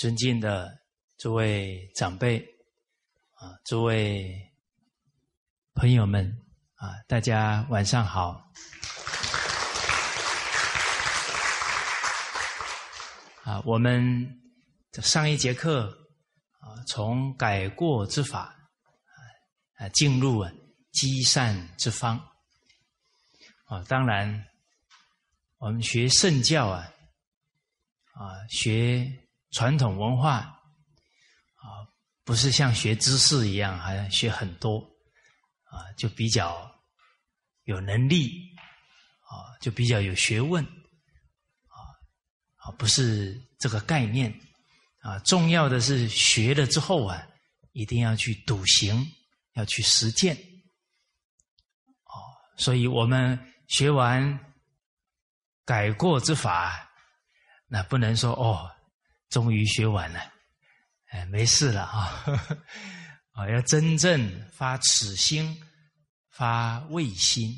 [0.00, 0.80] 尊敬的
[1.18, 2.38] 诸位长辈
[3.34, 4.50] 啊，诸位
[5.74, 6.26] 朋友们
[6.76, 8.50] 啊，大家晚上好。
[13.44, 14.40] 啊，我们
[15.02, 15.90] 上一节课
[16.60, 18.56] 啊，从改过之法
[19.76, 20.50] 啊，进入啊
[20.92, 22.16] 积善之方
[23.66, 23.84] 啊。
[23.86, 24.46] 当然，
[25.58, 26.90] 我们学圣教啊，
[28.14, 29.06] 啊，学
[29.50, 31.86] 传统文化啊，
[32.24, 34.78] 不是像学知识一样，还要学很多
[35.64, 36.70] 啊，就比较
[37.64, 38.54] 有能力
[39.28, 40.64] 啊，就比较有学问。
[42.62, 44.30] 啊，不是这个概念
[44.98, 45.18] 啊！
[45.20, 47.26] 重要的是学了之后啊，
[47.72, 49.10] 一定要去笃行，
[49.54, 50.36] 要去实践。
[52.04, 52.12] 哦，
[52.58, 54.38] 所以我们学完
[55.64, 56.86] 改过之法，
[57.66, 58.70] 那不能说哦，
[59.30, 60.20] 终于学完了，
[61.06, 62.24] 哎，没事了啊！
[63.32, 65.58] 啊，要真正发此心、
[66.28, 67.54] 发畏心、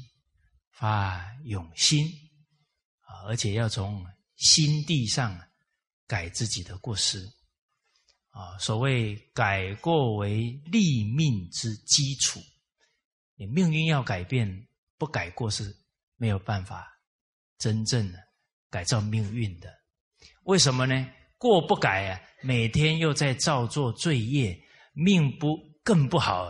[0.71, 2.07] 发勇心
[3.01, 4.07] 啊，而且要从。
[4.37, 5.41] 心地上
[6.05, 7.25] 改自己的过失
[8.31, 12.41] 啊，所谓改过为立命之基础。
[13.37, 14.67] 你命运要改变，
[14.99, 15.73] 不改过是
[16.17, 16.93] 没有办法
[17.57, 18.19] 真正的
[18.69, 19.73] 改造命运的。
[20.43, 21.09] 为什么呢？
[21.43, 24.57] 过不改啊，每天又在造作罪业，
[24.93, 26.49] 命不更不好，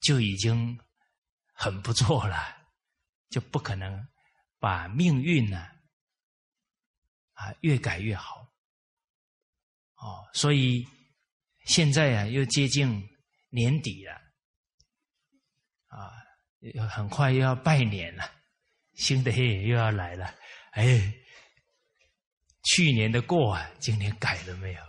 [0.00, 0.76] 就已经
[1.52, 2.36] 很不错了，
[3.30, 4.04] 就不可能
[4.58, 5.64] 把命运呢。
[7.34, 8.48] 啊，越改越好，
[9.94, 10.84] 哦，所以
[11.66, 13.08] 现在啊，又接近
[13.50, 14.12] 年底了，
[15.86, 16.10] 啊，
[16.88, 18.28] 很快又要拜年了，
[18.94, 20.34] 新的黑又要来了，
[20.72, 21.14] 哎，
[22.76, 24.80] 去年的过啊，今年改了没有？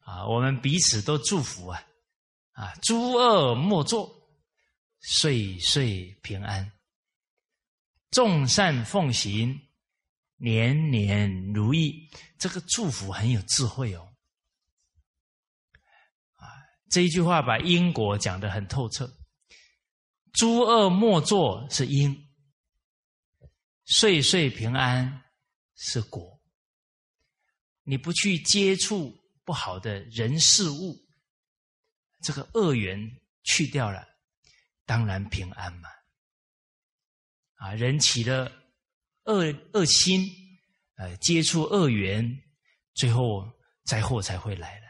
[0.00, 1.80] 啊，我们彼此都祝福啊，
[2.50, 4.12] 啊，诸恶莫作，
[4.98, 6.72] 岁岁平安，
[8.10, 9.56] 众善奉行。
[10.36, 14.12] 年年如意，这个祝福很有智慧哦。
[16.34, 16.58] 啊，
[16.90, 19.08] 这一句话把因果讲得很透彻。
[20.32, 22.28] 诸恶莫作是因，
[23.84, 25.22] 岁岁平安
[25.76, 26.33] 是果。
[27.84, 31.00] 你不去接触不好的人事物，
[32.22, 32.98] 这个恶缘
[33.44, 34.04] 去掉了，
[34.84, 35.88] 当然平安嘛。
[37.54, 38.60] 啊，人起了。
[39.26, 40.30] 恶恶心，
[40.96, 42.42] 呃，接触恶缘，
[42.92, 43.50] 最后
[43.84, 44.86] 灾祸才会来了，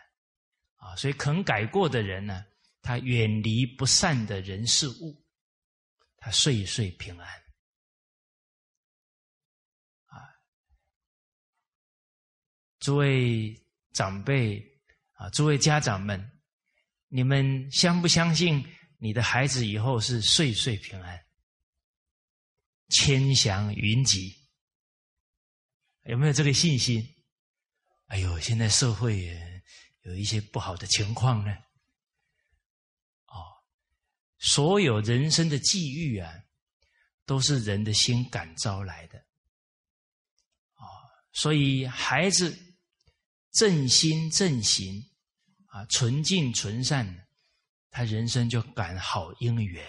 [0.79, 2.45] 啊，所以肯改过的人呢，
[2.83, 5.25] 他远离不善的人事物，
[6.17, 7.29] 他岁岁平安，
[10.07, 10.19] 啊，
[12.85, 13.59] 诸位
[13.93, 14.63] 长辈
[15.13, 16.23] 啊，诸位家长们，
[17.09, 18.63] 你们相不相信
[18.99, 21.19] 你的孩子以后是岁岁平安？
[22.91, 24.37] 千祥云集，
[26.03, 27.03] 有没有这个信心？
[28.09, 29.35] 哎呦，现在社会
[30.03, 31.57] 有一些不好的情况呢。
[33.29, 33.65] 哦，
[34.37, 36.31] 所有人生的际遇啊，
[37.25, 39.19] 都是人的心感召来的。
[40.75, 40.85] 啊，
[41.33, 42.55] 所以孩子
[43.55, 45.03] 正心正行
[45.67, 47.07] 啊，纯净纯善，
[47.91, 49.83] 他人生就感好姻缘。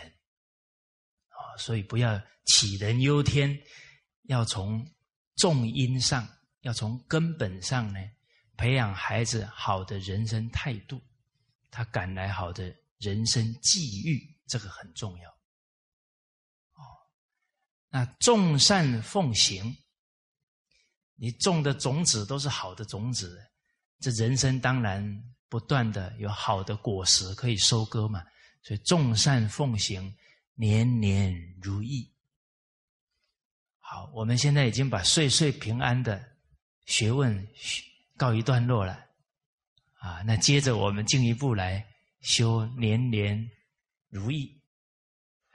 [1.30, 3.60] 啊所以不要杞人忧天，
[4.24, 4.86] 要从
[5.36, 6.28] 重因上，
[6.62, 8.00] 要从根本上呢，
[8.56, 11.02] 培养孩子好的人生态度，
[11.72, 15.30] 他赶来好的人生际遇，这个很重要。
[16.74, 16.82] 哦，
[17.90, 19.76] 那众善奉行，
[21.16, 23.42] 你种的种子都是好的种子，
[24.12, 28.24] 这人生当然不断的有好的果实可以收割嘛。
[28.62, 30.16] 所以众善奉行。
[30.58, 32.10] 年年如意。
[33.78, 36.26] 好，我们现在已经把岁岁平安的
[36.86, 37.46] 学问
[38.16, 38.98] 告一段落了，
[40.00, 41.86] 啊，那接着我们进一步来
[42.22, 43.52] 修年年
[44.10, 44.50] 如意。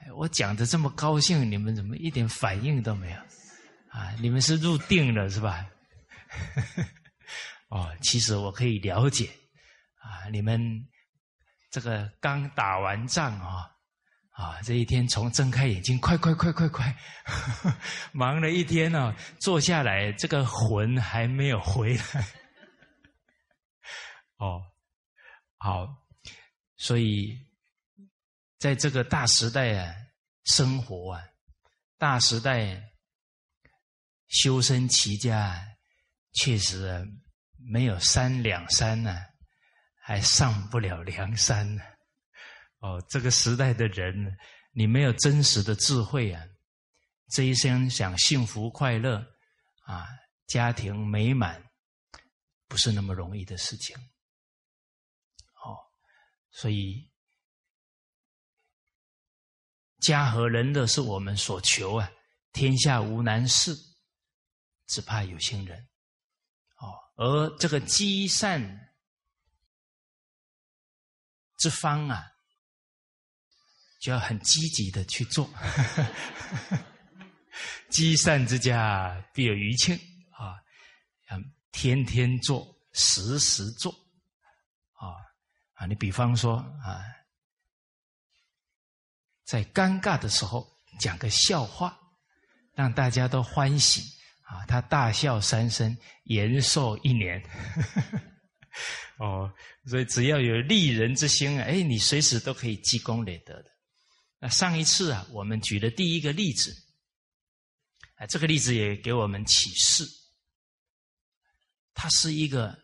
[0.00, 3.19] 哎我讲的这么高兴，你们怎么一点反应都没有？
[3.88, 5.67] 啊，你们是入定了是吧？
[7.70, 9.31] 哦，其实我可以了解，
[9.96, 10.61] 啊，你们
[11.70, 13.67] 这个刚打完仗啊。
[14.32, 16.96] 啊，这一天从睁开眼睛，快快快快快，
[18.11, 22.26] 忙了一天呢，坐下来，这个魂还没有回来。
[24.38, 24.62] 哦，
[25.58, 25.87] 好，
[26.78, 27.38] 所以
[28.56, 29.94] 在这个大时代啊，
[30.44, 31.23] 生活啊，
[31.99, 32.82] 大时代
[34.28, 35.62] 修身齐家，
[36.32, 37.06] 确实
[37.62, 39.16] 没有三两三呢，
[40.02, 41.82] 还上不了梁山呢。
[42.78, 44.38] 哦，这个时代的人，
[44.72, 46.42] 你没有真实的智慧啊，
[47.28, 49.18] 这一生想幸福快乐
[49.84, 50.08] 啊，
[50.46, 51.62] 家庭美满，
[52.66, 53.94] 不是那么容易的事情。
[55.62, 55.76] 哦，
[56.50, 57.10] 所以
[59.98, 62.10] 家和人乐是我们所求啊，
[62.52, 63.76] 天下无难事，
[64.86, 65.89] 只怕有心人。
[67.20, 68.93] 而这个积善
[71.58, 72.26] 之方啊。
[74.00, 75.46] 就要很积极的去做，
[77.90, 79.94] 积善之家必有余庆
[80.31, 80.56] 啊！
[81.28, 81.38] 要
[81.70, 83.93] 天天做，时时做
[84.93, 85.12] 啊
[85.75, 85.84] 啊！
[85.84, 87.05] 你比方说啊，
[89.44, 90.66] 在尴尬的时候
[90.99, 92.00] 讲个笑话，
[92.73, 94.00] 让大家都欢喜
[94.50, 97.41] 啊，他大笑三声，延寿一年。
[99.19, 99.52] 哦，
[99.87, 103.70] 所以只要有利人之心啊，哎，你随时都可以积功累德的。
[104.41, 106.75] 那上一次啊，我们举的第一个例子，
[108.17, 110.05] 啊，这个例子也给我们启示。
[111.94, 112.76] 他是一个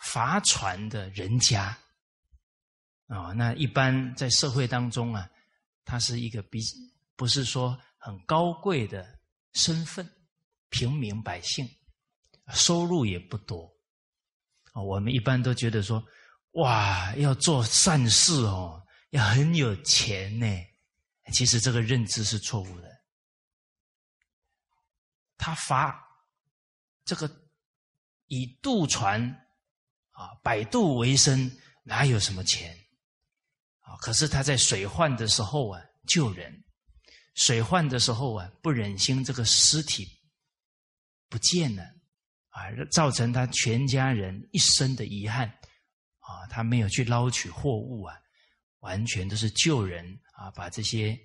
[0.00, 1.78] 划船的人家，
[3.06, 5.28] 啊，那一般在社会当中啊，
[5.84, 6.58] 他是一个比
[7.14, 9.06] 不是说很高贵的
[9.52, 10.08] 身份，
[10.70, 11.68] 平民百姓，
[12.52, 13.70] 收入也不多，
[14.72, 16.02] 啊，我们一般都觉得说，
[16.52, 20.46] 哇，要做善事哦，要很有钱呢。
[21.32, 22.88] 其实这个认知是错误的。
[25.36, 25.98] 他罚
[27.04, 27.30] 这个
[28.26, 29.22] 以渡船
[30.10, 31.50] 啊摆渡为生，
[31.84, 32.74] 哪有什么钱
[33.80, 33.96] 啊？
[33.98, 36.64] 可是他在水患的时候啊救人，
[37.34, 40.17] 水患的时候啊不忍心这个尸体
[41.28, 41.82] 不见了
[42.50, 45.48] 啊，造成他全家人一生的遗憾
[46.18, 48.14] 啊，他没有去捞取货物啊。
[48.80, 50.52] 完全都是救人啊！
[50.52, 51.18] 把这些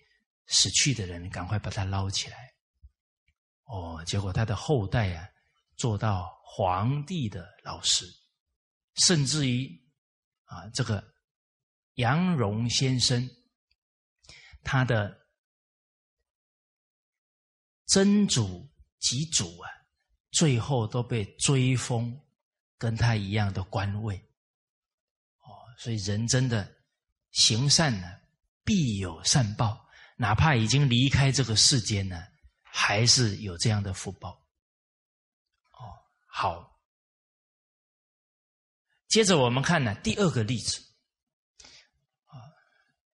[0.47, 2.51] 死去的人赶快把他捞起来。
[3.65, 5.29] 哦，结果他的后代啊，
[5.77, 8.07] 做到皇帝的老师，
[9.05, 9.69] 甚至于
[10.45, 11.13] 啊，这个
[11.93, 13.29] 杨荣先生，
[14.63, 15.15] 他的
[17.85, 18.67] 曾祖
[18.99, 19.69] 及祖啊，
[20.33, 22.19] 最后都被追封
[22.77, 24.17] 跟他一样的官位。
[25.39, 25.47] 哦，
[25.77, 26.69] 所以人真的。
[27.35, 28.07] 行善呢，
[28.63, 29.89] 必有善报。
[30.17, 32.23] 哪怕已经离开这个世间呢，
[32.61, 34.29] 还是有这样的福报。
[35.71, 36.79] 哦，好。
[39.07, 40.79] 接着我们看呢，第二个例子。
[42.27, 42.37] 啊，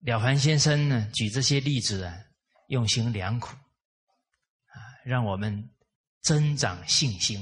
[0.00, 2.18] 了凡先生呢，举这些例子啊，
[2.66, 3.54] 用心良苦，
[4.66, 5.70] 啊，让我们
[6.20, 7.40] 增长信心，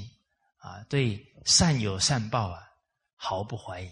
[0.58, 2.62] 啊，对善有善报啊，
[3.14, 3.88] 毫不怀疑。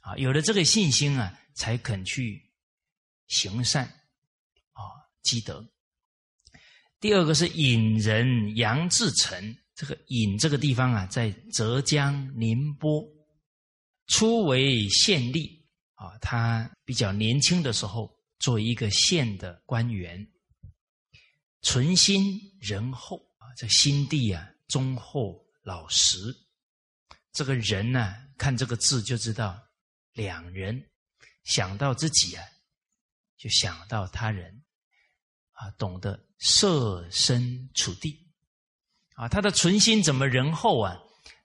[0.00, 1.38] 啊，有了这个信心啊。
[1.58, 2.52] 才肯去
[3.28, 4.84] 行善啊，
[5.22, 5.66] 积德。
[7.00, 13.02] 第二个是引人杨志成，这个引这个地方啊，在浙江宁波，
[14.08, 15.50] 初为县吏
[15.94, 20.30] 啊，他比较年轻的时候做一个县的官员，
[21.62, 23.25] 存心仁厚，
[23.56, 26.36] 这心地啊忠厚老实。
[27.32, 29.60] 这个人呢，看这个字就知道
[30.12, 30.90] 两人。
[31.44, 32.44] 想到自己啊，
[33.36, 34.64] 就想到他人，
[35.52, 38.28] 啊，懂得设身处地，
[39.14, 40.98] 啊，他的存心怎么仁厚啊？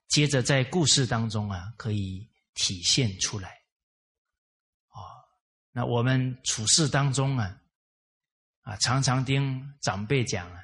[0.07, 3.49] 接着在故事当中啊，可以体现出来，
[4.87, 4.97] 啊，
[5.71, 7.61] 那我们处事当中啊，
[8.61, 10.63] 啊，常常听长辈讲，啊，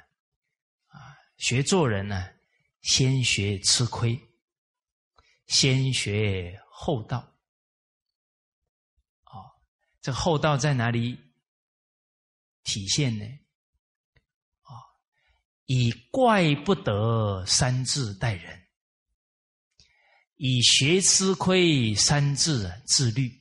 [1.38, 2.28] 学做人呢，
[2.82, 4.20] 先学吃亏，
[5.46, 7.18] 先学厚道。
[9.24, 9.50] 哦
[10.00, 11.18] 这厚道在哪里
[12.64, 13.24] 体现呢？
[14.62, 14.70] 啊，
[15.66, 18.66] 以怪不得三字待人，
[20.36, 23.32] 以学吃亏三字自律。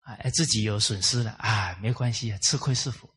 [0.00, 3.12] 哎，自己有损失了啊，没关系啊，吃亏是福。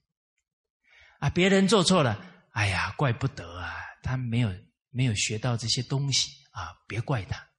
[1.20, 4.50] 啊，别人做错了，哎呀，怪不得啊，他没有
[4.90, 7.50] 没有学到这些东西啊，别怪他。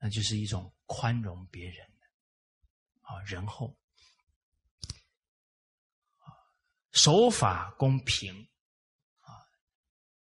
[0.00, 1.86] 那就是一种宽容别人。
[3.02, 3.74] 啊，仁厚，
[6.18, 6.28] 啊，
[6.92, 8.50] 守法公平，
[9.20, 9.32] 啊，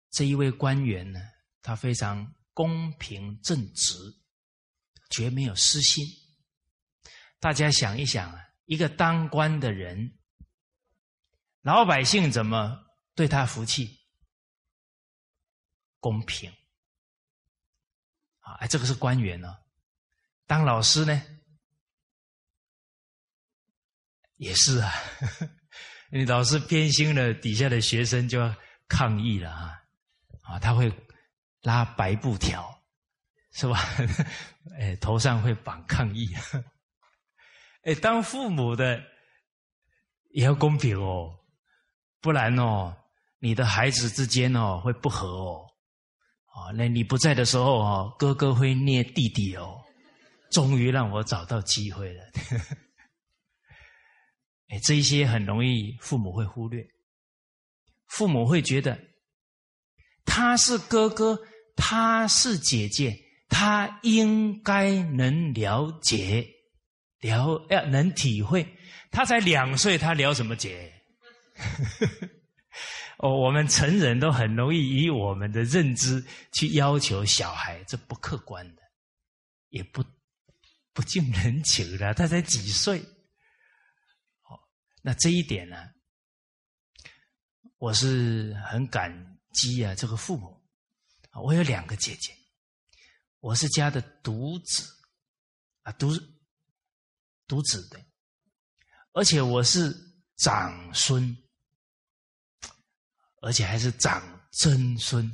[0.09, 1.21] 这一位官员呢，
[1.63, 3.97] 他非常公平正直，
[5.11, 6.07] 绝没有私心。
[7.41, 10.20] 大家想一想啊，一个当官的人，
[11.63, 13.99] 老百姓怎么对他服气？
[15.99, 16.51] 公平
[18.39, 19.59] 啊，哎，这个是官员呢。
[20.47, 21.23] 当老师呢，
[24.37, 24.91] 也是啊。
[26.11, 28.57] 你老师偏心了，底下的学生就要
[28.89, 29.85] 抗议了啊！
[30.43, 30.91] 啊，他会
[31.61, 32.83] 拉白布条，
[33.53, 33.79] 是吧？
[34.81, 36.29] 哎，头上会绑抗议。
[37.85, 39.01] 哎，当父母的
[40.31, 41.40] 也要公平哦，
[42.21, 42.95] 不然哦，
[43.39, 45.67] 你的孩子之间哦会不和哦。
[46.47, 49.81] 啊，那你不在的时候哦，哥哥会捏弟弟哦。
[50.51, 52.25] 终于让我找到机会了。
[54.69, 56.85] 哎，这一些很容易父母会忽略，
[58.09, 59.01] 父母会觉得
[60.25, 61.41] 他是哥哥，
[61.77, 63.17] 他是姐姐，
[63.49, 66.45] 他应该能了解、
[67.21, 68.67] 了要能体会。
[69.13, 70.93] 他才两岁，他了什么解？
[73.19, 78.83] 哦，我们成人都很容易以我们的认知去要求小孩，这不客观的，
[79.69, 80.03] 也不
[80.93, 82.15] 不近人情的。
[82.15, 83.01] 他才几岁？
[84.43, 84.59] 哦
[85.03, 85.77] 那这一点呢，
[87.79, 90.63] 我是很感激啊，这个父母，
[91.43, 92.35] 我有两个姐姐，
[93.41, 94.87] 我是家的独子
[95.83, 96.13] 啊，独
[97.47, 97.99] 独子的，
[99.13, 99.95] 而且我是
[100.37, 101.37] 长孙，
[103.41, 105.31] 而且还是长曾孙，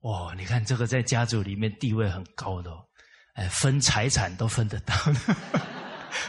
[0.00, 0.34] 哇！
[0.34, 2.86] 你看这个在家族里面地位很高的，哦
[3.34, 4.94] 哎，分财产都分得到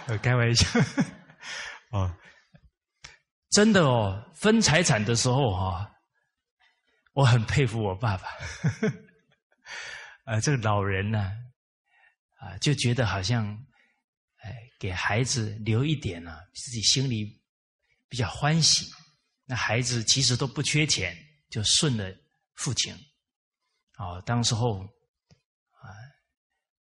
[0.08, 0.80] 的， 开玩笑。
[1.92, 2.16] 哦，
[3.52, 5.92] 真的哦，分财产的时候哈，
[7.14, 8.28] 我很佩服我爸爸。
[10.26, 11.32] 啊，这个老人呢，
[12.38, 13.48] 啊，就觉得好像，
[14.44, 17.42] 哎，给孩子留一点呢，自己心里
[18.08, 18.86] 比较欢喜。
[19.52, 21.14] 那孩子其实都不缺钱，
[21.50, 22.10] 就顺了
[22.54, 22.96] 父亲。
[23.98, 25.92] 哦，当时候啊，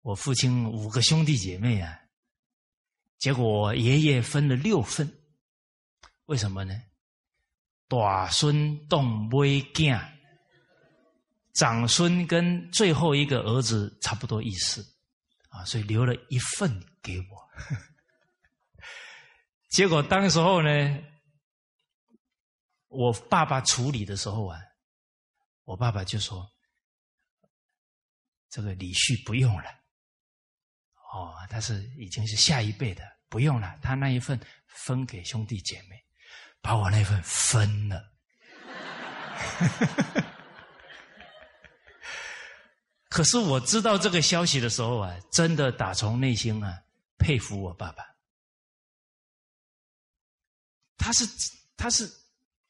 [0.02, 2.00] 我父亲五个兄弟姐妹啊。
[3.20, 5.14] 结果爷爷分了六份，
[6.28, 6.74] 为什么呢？
[7.90, 10.02] 大孙动未囝，
[11.52, 14.82] 长孙跟最后一个儿子差不多意思
[15.50, 17.50] 啊，所以留了一份给我。
[19.68, 21.04] 结果当时候呢，
[22.94, 24.60] 我爸爸处理的时候啊，
[25.64, 26.48] 我爸爸就说
[28.50, 29.70] ：“这个李旭不用了。”
[31.14, 33.78] 哦，他是已经是下一辈的，不用了。
[33.82, 36.04] 他那一份分给兄弟姐妹，
[36.62, 38.12] 把我那份分了。
[43.10, 46.84] 可是我知道这个消息的时候啊，真的打从内心啊
[47.20, 48.04] 佩服我爸爸。
[50.98, 51.26] 他是
[51.78, 52.12] 他是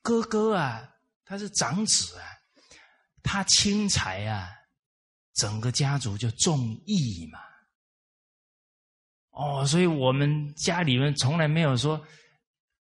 [0.03, 0.87] 哥哥啊，
[1.25, 2.27] 他是长子啊，
[3.23, 4.51] 他轻财啊，
[5.33, 7.39] 整个家族就重义嘛。
[9.31, 11.99] 哦，所以我们家里面从来没有说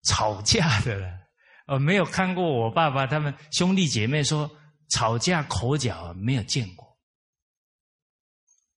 [0.04, 1.20] 吵架的了，
[1.68, 4.50] 呃，没有看过我爸爸他们兄弟姐妹说
[4.90, 6.86] 吵架口角，没有见过。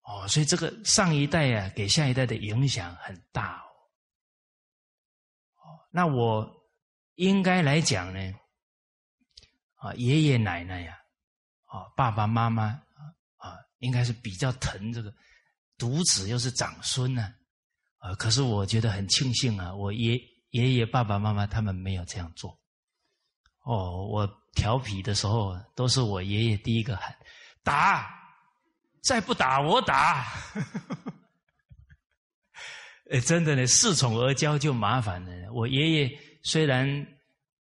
[0.02, 3.66] 哦，所以这个上一代啊，给下一代的影响很大哦。
[5.56, 6.48] 哦，那我
[7.14, 8.20] 应该来讲呢，
[9.76, 10.98] 啊，爷爷奶奶呀，
[11.64, 12.64] 啊，爸爸妈妈
[13.36, 15.14] 啊，应该是比较疼这个
[15.78, 17.34] 独子，又是长孙呢。
[18.04, 18.14] 啊！
[18.16, 22.54] 可是我觉得很庆幸啊，我爷爷爷爸爸妈妈他们没有这样做。
[23.62, 27.16] 哦，我调皮的时候都是我爷爷第一个喊
[27.62, 28.14] 打，
[29.02, 30.30] 再不打我打。
[33.10, 35.50] 哎，真的呢，恃宠而骄就麻烦了。
[35.54, 37.06] 我爷爷虽然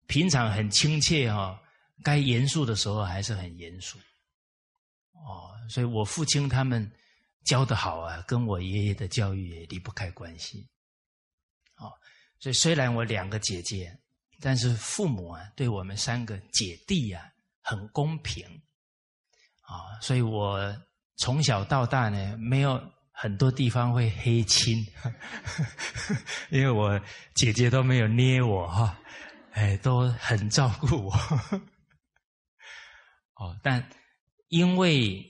[0.07, 1.61] 平常很亲切哈，
[2.03, 3.97] 该严肃的时候还是很严肃。
[5.13, 6.91] 哦，所以我父亲他们。
[7.45, 10.67] 教的好啊，跟我爷爷的教育也离不开关系。
[11.77, 11.89] 哦，
[12.37, 13.97] 所以虽然我两个姐姐，
[14.39, 17.25] 但是父母啊，对我们三个姐弟啊，
[17.61, 18.45] 很公平。
[19.61, 20.59] 啊，所以我
[21.15, 22.77] 从小到大呢，没有
[23.21, 24.77] 很多地方会黑亲，
[26.49, 26.97] 因为我
[27.35, 28.97] 姐姐都没有捏我哈，
[29.51, 31.13] 哎，都很照顾我。
[33.35, 33.89] 哦，但
[34.47, 35.21] 因为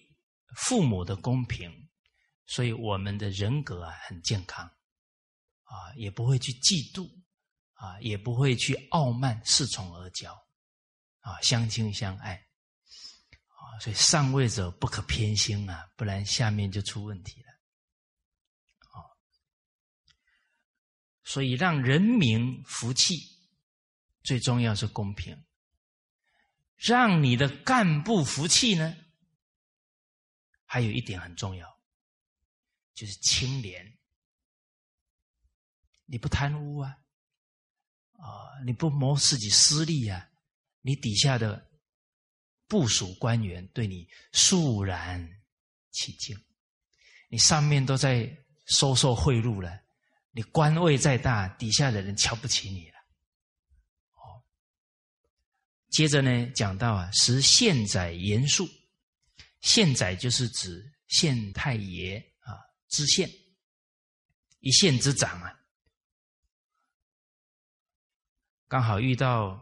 [0.55, 1.77] 父母的公平。
[2.51, 7.07] 所以我们的人格啊很健康，啊也不会去嫉妒，
[7.73, 10.33] 啊也不会去傲慢恃宠而骄，
[11.19, 17.51] 啊相亲相爱，啊所以上位者不可偏心啊，不然下面就出问题了，
[18.97, 19.05] 啊
[21.29, 23.21] 所以让人民服气，
[24.23, 25.45] 最重要是公平，
[26.75, 28.97] 让你的干部服气呢？
[30.65, 31.79] 还有一点很重要，
[32.95, 33.95] 就是清廉。
[36.07, 36.97] 你不贪污啊，
[38.13, 40.27] 啊，你不谋自己私利啊，
[40.81, 41.69] 你底下的
[42.67, 45.29] 部属官员对你肃然
[45.91, 46.35] 起敬，
[47.27, 49.79] 你上面都在收受贿赂了，
[50.31, 52.97] 你官位再大，底下的人瞧不起你了。
[54.13, 54.43] 哦，
[55.89, 58.67] 接着呢，讲到啊，时县宰严肃，
[59.61, 62.53] 县宰就是指县太爷啊，
[62.87, 63.29] 知县，
[64.59, 65.59] 一县之长啊。
[68.67, 69.59] 刚好遇到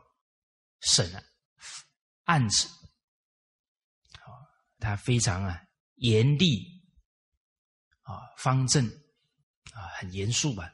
[0.82, 1.10] 审
[2.26, 2.68] 案子，
[4.20, 4.28] 啊，
[4.80, 6.84] 他非常啊严厉
[8.02, 8.86] 啊方正
[9.78, 10.74] 啊很严肃吧，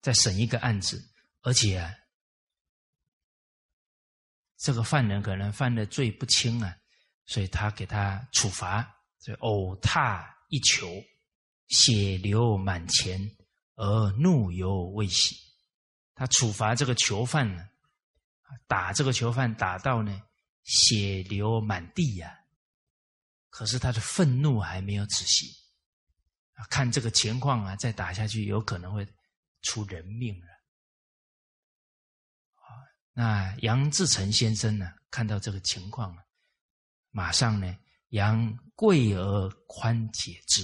[0.00, 1.00] 在审一个案子，
[1.42, 1.94] 而且啊，
[4.56, 6.76] 这个犯人可能犯的罪不轻啊，
[7.26, 8.82] 所以他给他处罚，
[9.20, 10.88] 就呕踏一球，
[11.68, 13.20] 血流满前，
[13.76, 15.36] 而怒犹未息。
[16.14, 17.68] 他处罚这个囚犯呢，
[18.66, 20.20] 打这个囚犯打到呢
[20.64, 22.36] 血流满地呀，
[23.50, 25.46] 可是他的愤怒还没有止息，
[26.66, 29.06] 看这个情况啊，再打下去有可能会
[29.62, 30.46] 出人命了。
[32.54, 32.66] 啊，
[33.12, 36.22] 那杨志成先生呢，看到这个情况啊，
[37.10, 40.62] 马上呢，杨跪而宽解之，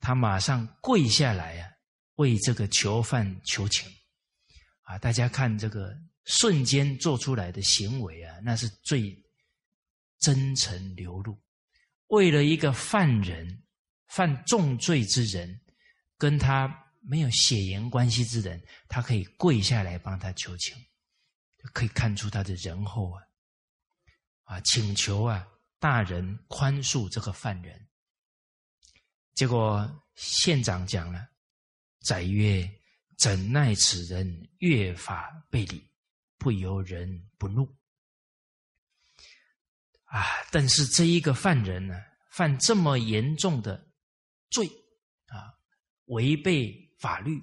[0.00, 1.70] 他马上跪下来啊，
[2.14, 3.90] 为这个囚犯求情。
[4.82, 9.16] 啊，大家看这个瞬间做出来的行为啊，那是最
[10.18, 11.38] 真诚流露。
[12.08, 13.62] 为了一个犯人、
[14.10, 15.60] 犯重罪之人，
[16.18, 16.68] 跟他
[17.00, 20.76] 没有血缘关系之人，他可以跪下来帮他求情，
[21.72, 23.22] 可以看出他的仁厚啊！
[24.44, 25.46] 啊，请求啊，
[25.78, 27.88] 大人宽恕这个犯人。
[29.34, 31.28] 结果县长讲了，
[32.02, 32.70] 载曰。
[33.20, 35.86] 怎奈此人越法背礼，
[36.38, 37.70] 不由人不怒
[40.04, 40.24] 啊！
[40.50, 43.89] 但是这一个犯人呢，犯这么严重的
[44.50, 44.66] 罪
[45.26, 45.54] 啊，
[46.06, 47.40] 违背法律，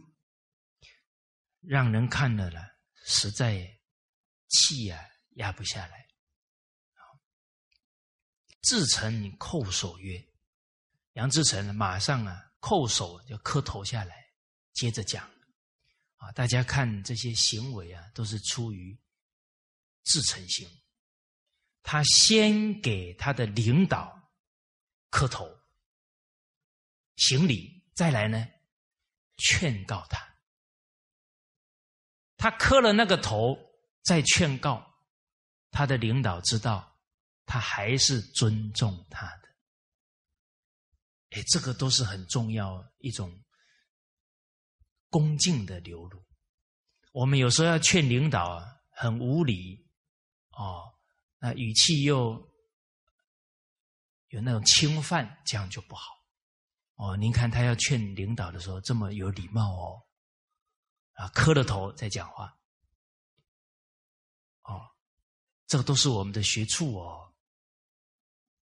[1.62, 2.60] 让人看了呢，
[3.06, 3.80] 实在
[4.50, 5.02] 气啊
[5.36, 6.06] 压不下来。
[8.62, 10.22] 自成叩首曰
[11.14, 14.34] ：“杨志成马上啊叩首就磕头下来，
[14.74, 15.26] 接着讲。”
[16.18, 19.00] 啊，大家看这些行为啊，都是出于
[20.04, 20.68] 自诚心。
[21.84, 24.30] 他先给他的领导
[25.10, 25.48] 磕头
[27.18, 28.48] 行礼，再来呢
[29.36, 30.26] 劝告他。
[32.38, 33.58] 他磕了那个头，
[34.04, 34.84] 再劝告
[35.70, 36.98] 他的领导，知道
[37.46, 39.50] 他还是尊重他的。
[41.32, 43.44] 哎，这个都是很重要一种。
[45.10, 46.22] 恭敬的流露，
[47.14, 49.90] 我们有时候要劝领导啊，很无理
[50.50, 50.84] 哦，
[51.40, 52.34] 那语气又
[54.28, 56.17] 有那种侵犯，这样就不好
[56.98, 57.18] 哦。
[57.18, 60.04] 您看他要劝领导的时候，这么有礼貌哦，
[61.14, 62.56] 啊，磕了头再讲话，
[64.64, 64.86] 哦，
[65.66, 67.34] 这个都是我们的学处哦，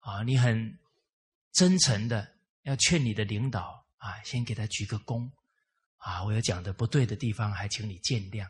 [0.01, 0.79] 啊，你很
[1.53, 5.31] 真诚的要劝你的领导啊，先给他鞠个躬。
[5.97, 8.47] 啊，我有讲的不对的地方，还请你见谅，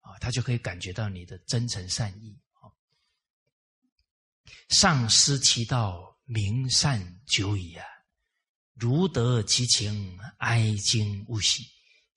[0.00, 2.34] 啊，他就可以感觉到你的真诚善意。
[2.54, 2.72] 啊，
[4.70, 7.84] 上师其道，明善久矣啊，
[8.74, 11.64] 如得其情，哀惊勿喜，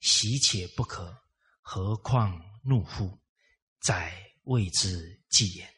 [0.00, 1.16] 喜且不可，
[1.60, 3.18] 何况怒乎？
[3.80, 4.12] 在
[4.44, 5.72] 谓之计言。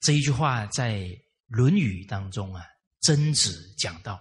[0.00, 0.98] 这一句话在
[1.46, 2.64] 《论语》当中啊，
[3.00, 4.20] 曾子讲到。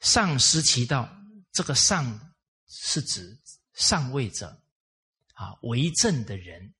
[0.00, 1.10] 上失其道，
[1.52, 2.34] 这个上
[2.68, 3.40] 是指
[3.72, 4.62] 上位者
[5.32, 6.74] 啊，为政的人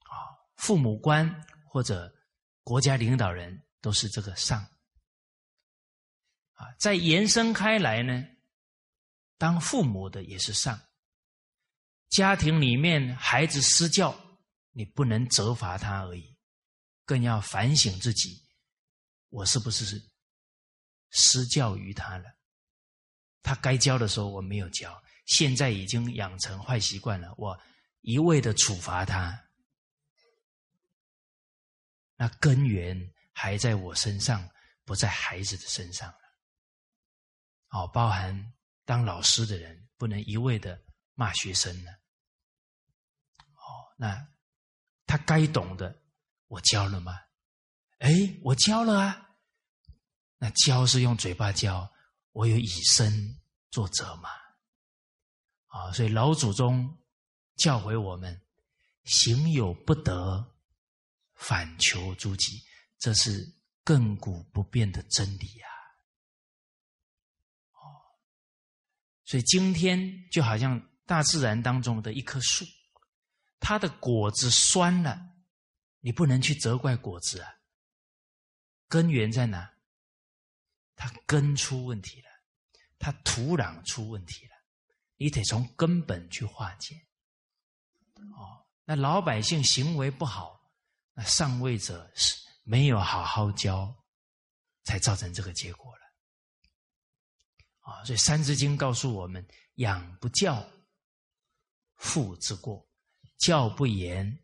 [0.00, 0.16] 啊，
[0.56, 2.10] 父母官或者
[2.62, 4.62] 国家领导人都是这个上
[6.54, 6.72] 啊。
[6.78, 8.26] 再延伸开来呢，
[9.36, 10.80] 当父母的也是上。
[12.08, 14.18] 家庭里面孩子施教，
[14.70, 16.34] 你不能责罚他而已，
[17.04, 18.42] 更要反省自己，
[19.28, 20.02] 我是不是？
[21.10, 22.34] 施教于他了，
[23.42, 27.60] 他该教的时候我没有教，现在已经养成坏习惯了，我
[28.00, 29.44] 一味的处罚他，
[32.16, 34.48] 那根源还在我身上，
[34.84, 36.18] 不在孩子的身上了。
[37.70, 40.80] 哦，包含当老师的人不能一味的
[41.14, 41.90] 骂学生了。
[43.52, 44.26] 哦，那
[45.04, 46.00] 他该懂的
[46.46, 47.20] 我教了吗？
[47.98, 48.10] 哎，
[48.42, 49.20] 我教了啊。
[50.38, 51.92] 那教是用嘴巴教，
[52.32, 54.30] 我有以身作则嘛？
[55.66, 56.96] 啊，所以老祖宗
[57.56, 58.40] 教诲我们：
[59.04, 60.54] 行有不得，
[61.34, 62.62] 反求诸己，
[63.04, 63.46] 这是
[63.84, 65.66] 亘古不变的真理呀。
[67.72, 68.00] 哦，
[69.26, 72.64] 所以今天就好像大自然当中的一棵树，
[73.60, 75.20] 它的果子酸了，
[76.00, 77.56] 你不能去责怪果子啊，
[78.88, 79.70] 根源在哪？
[80.96, 82.28] 它根出问题了，
[82.98, 84.56] 它土壤出问题了，
[85.18, 86.96] 你得从根本去化解。
[88.14, 90.72] 哦，那老百姓行为不好，
[91.12, 93.94] 那上位者是没有好好教，
[94.82, 96.02] 才造成这个结果了。
[97.78, 99.46] 啊，所以《三字经》告诉我们：
[99.76, 100.68] 养不教，
[101.94, 102.84] 父之过；
[103.38, 104.36] 教不严，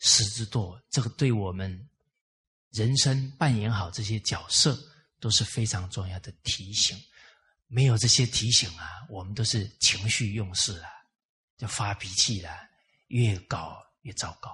[0.00, 0.82] 师之惰。
[0.90, 1.88] 这个对我们
[2.70, 4.76] 人生扮演好这些角色。
[5.22, 7.00] 都是非常重要的提醒，
[7.68, 10.90] 没有这些提醒啊，我们都是情绪用事啊，
[11.56, 12.50] 就发脾气了，
[13.06, 14.50] 越搞越糟糕，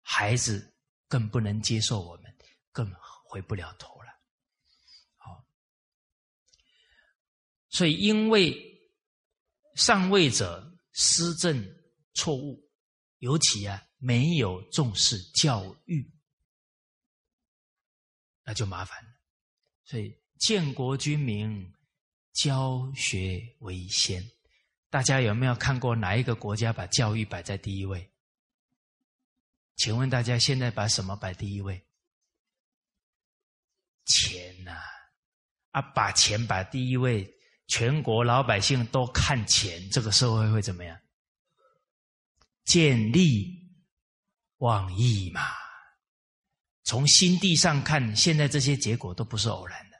[0.00, 0.74] 孩子
[1.08, 2.36] 更不能接受我们，
[2.72, 2.90] 更
[3.28, 4.08] 回不了头了。
[5.16, 5.46] 好，
[7.68, 8.56] 所以因为
[9.74, 11.64] 上位者施政
[12.14, 12.68] 错误，
[13.18, 16.10] 尤其啊没有重视教育，
[18.42, 19.10] 那就麻烦了。
[19.84, 21.72] 所以，建国军民，
[22.32, 24.22] 教学为先。
[24.88, 28.10] 大家有没有看过哪一个国家把教育摆在第一位？
[29.76, 31.86] 请问大家现在把什么摆第一位？
[34.06, 34.72] 钱呐！
[35.72, 37.28] 啊，把钱摆第一位，
[37.66, 40.98] 全国老百姓都看钱，这个社会会怎么样？
[42.64, 43.68] 见利
[44.58, 45.42] 忘义嘛。
[46.84, 49.96] 从心地上看，现在这些结果都不是偶然的。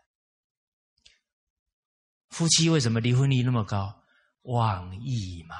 [2.31, 4.05] 夫妻为什么离婚率那么高？
[4.43, 5.57] 忘义嘛，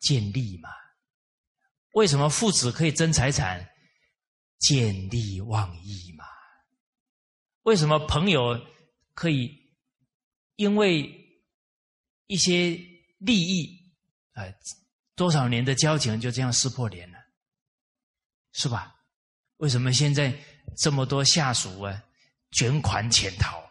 [0.00, 0.68] 见利嘛。
[1.96, 3.66] 为什么父子可以争财产？
[4.58, 6.26] 见利忘义嘛。
[7.62, 8.60] 为什么朋友
[9.14, 9.50] 可以
[10.56, 11.10] 因为
[12.26, 12.78] 一些
[13.18, 13.94] 利益
[14.32, 14.44] 啊，
[15.14, 17.18] 多少年的交情就这样撕破脸了？
[18.52, 18.94] 是吧？
[19.56, 20.38] 为什么现在？
[20.76, 22.04] 这么多下属啊，
[22.50, 23.70] 卷款潜逃，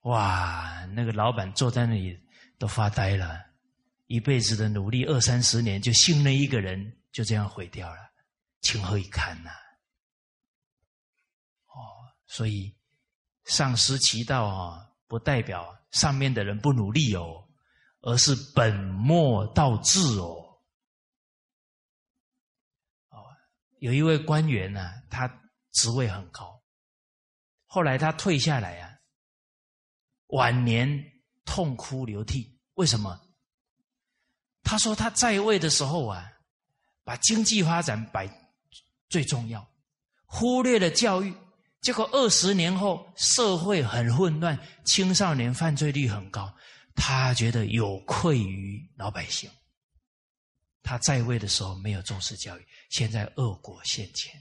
[0.00, 0.84] 哇！
[0.92, 2.20] 那个老板坐在那里
[2.58, 3.49] 都发呆了，
[4.10, 8.10] 一辈子的努力二三十年，就信任一个人，就这样毁掉了，
[8.60, 9.50] 情何以堪呐！
[11.66, 11.78] 哦，
[12.26, 12.76] 所以
[13.44, 17.48] 上失其道啊，不代表上面的人不努力哦，
[18.00, 20.58] 而是本末倒置哦
[23.10, 23.24] 哦。
[23.78, 25.28] 有一位官员呢，他
[25.70, 26.60] 职位很高，
[27.66, 28.98] 后来他退下来啊，
[30.30, 30.90] 晚年
[31.44, 32.58] 痛哭流涕。
[32.74, 33.16] 为什么？
[34.62, 36.30] 他说他在位的时候啊，
[37.02, 38.28] 把经济发展摆
[39.08, 39.68] 最重要，
[40.26, 41.34] 忽略了教育，
[41.80, 46.52] 结果二十年后社会很混乱，青少年犯罪率很高，
[46.94, 49.50] 他觉得有愧于老百姓。
[50.82, 54.40] 他在位的时候没有重视教育，现在恶果现前。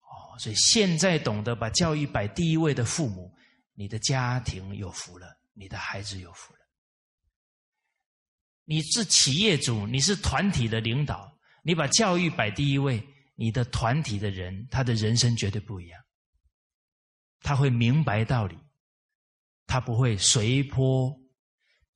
[0.00, 3.32] 哦，所以现在懂得把教育摆第一位的父母，
[3.74, 6.57] 你的家庭有福了，你的孩子有福了。
[8.70, 13.02] 你是企业主，你是团体的领导，你把教育摆第一位，
[13.34, 15.98] 你的团体的人，他的人生绝对不一样。
[17.40, 18.58] 他会明白道理，
[19.66, 21.18] 他不会随波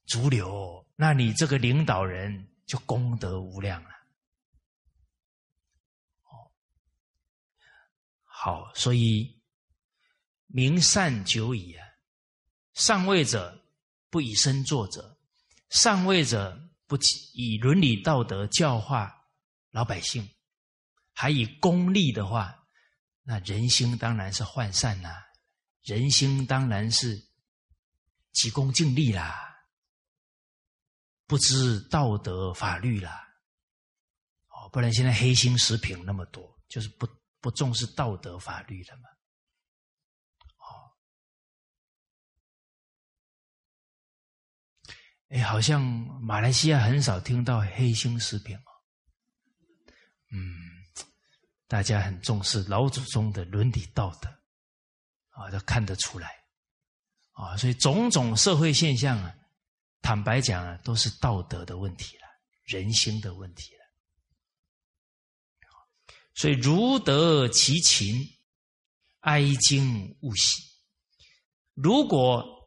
[0.06, 0.82] 逐流。
[0.96, 3.90] 那你这个领导人就功德无量了。
[6.22, 6.48] 哦，
[8.22, 9.38] 好，所以
[10.46, 11.87] 明善久矣啊，
[12.72, 13.62] 上位者
[14.08, 15.12] 不以身作则，
[15.72, 16.56] 上位者
[16.87, 16.98] 不
[17.32, 19.11] 以伦理道德教化
[19.70, 20.28] 老百姓，
[21.14, 22.66] 还以功利的话，
[23.22, 25.08] 那人心当然是涣散呐，
[25.82, 27.18] 人心当然是
[28.32, 29.48] 急功近利啦。
[31.26, 33.26] 不知道德法律啦，
[34.48, 37.08] 哦，不然现在黑心食品那么多，就是不
[37.40, 39.08] 不重视道德法律了嘛，
[45.33, 45.81] 哎，好像
[46.21, 48.71] 马来西亚很少听到黑心食品哦，
[50.31, 50.59] 嗯，
[51.66, 54.29] 大家很重视老祖宗的伦理道德，
[55.31, 56.31] 啊，都看得出来，
[57.31, 59.35] 啊，所以种种社会现象啊。
[60.03, 62.25] 坦白讲啊，都是道德的问题了，
[62.64, 63.83] 人心的问题了。
[66.35, 68.29] 所以如得其情，
[69.21, 70.62] 哀惊勿喜。
[71.75, 72.62] 如果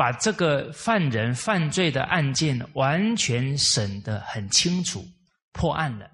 [0.00, 5.06] 把这个犯人犯罪的案件完全审得很清楚，
[5.52, 6.10] 破案了，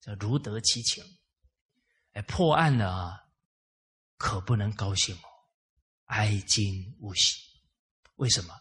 [0.00, 1.02] 叫如得其情。
[2.12, 3.20] 哎，破案了啊，
[4.18, 5.26] 可不能高兴哦，
[6.04, 7.40] 哀今勿喜。
[8.14, 8.54] 为什么？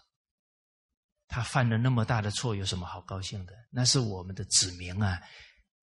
[1.27, 3.53] 他犯了那么大的错，有什么好高兴的？
[3.69, 5.21] 那是我们的子民啊，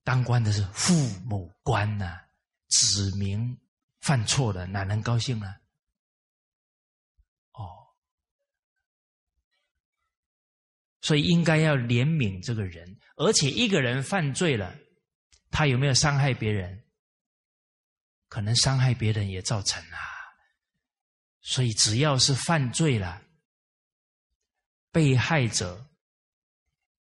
[0.02, 2.18] 当官的是父母官呐，
[2.66, 3.56] 子民
[4.00, 5.54] 犯错了，哪能高兴呢？
[7.52, 7.86] 哦，
[11.00, 14.76] 所以应该要怜悯这个人，而且一个人犯罪了，
[15.50, 16.82] 他有没有伤害别人？
[18.28, 19.98] 可能伤害别人也造成啊，
[21.40, 23.22] 所以只要是犯罪了。
[24.92, 25.88] 被害者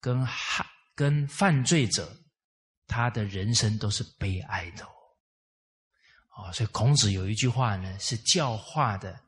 [0.00, 2.16] 跟害跟犯罪者，
[2.88, 6.52] 他的人生都是悲哀的哦。
[6.52, 9.20] 所以孔子有一句话呢，是教化的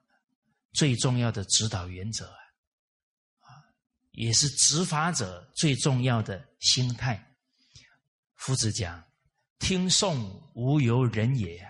[0.72, 2.38] 最重要的指导原则啊，
[4.18, 7.24] 也是执法者最重要的心态。
[8.34, 9.00] 夫子讲
[9.60, 11.64] ：“听讼无由人也，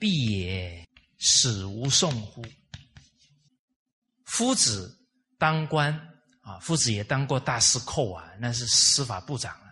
[0.00, 0.84] 必也
[1.18, 2.44] 使无讼乎？”
[4.26, 4.92] 夫子。
[5.38, 5.92] 当官
[6.40, 9.70] 啊，夫子也当过大司寇啊，那是司法部长啊。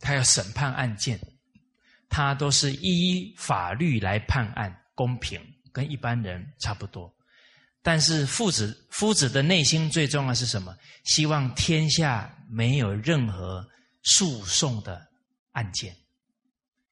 [0.00, 1.20] 他要审判案件，
[2.08, 5.38] 他都是依法律来判案，公平，
[5.70, 7.14] 跟一般人差不多。
[7.82, 10.76] 但是夫子夫子的内心最重要是什么？
[11.04, 13.66] 希望天下没有任何
[14.02, 15.06] 诉讼的
[15.52, 15.96] 案件。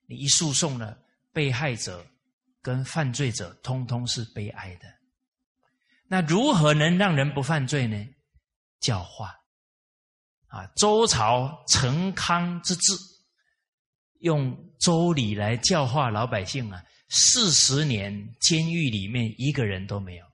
[0.06, 0.96] 你一诉讼了，
[1.32, 2.06] 被害者
[2.62, 4.86] 跟犯罪者通通是悲哀的。
[6.08, 7.96] 那如何能让人不犯罪呢？
[8.78, 9.34] 教化
[10.46, 12.92] 啊，周朝成康之治，
[14.20, 16.82] 用周礼来教化老百姓啊。
[17.08, 20.24] 四十年监狱里面一个人都没有，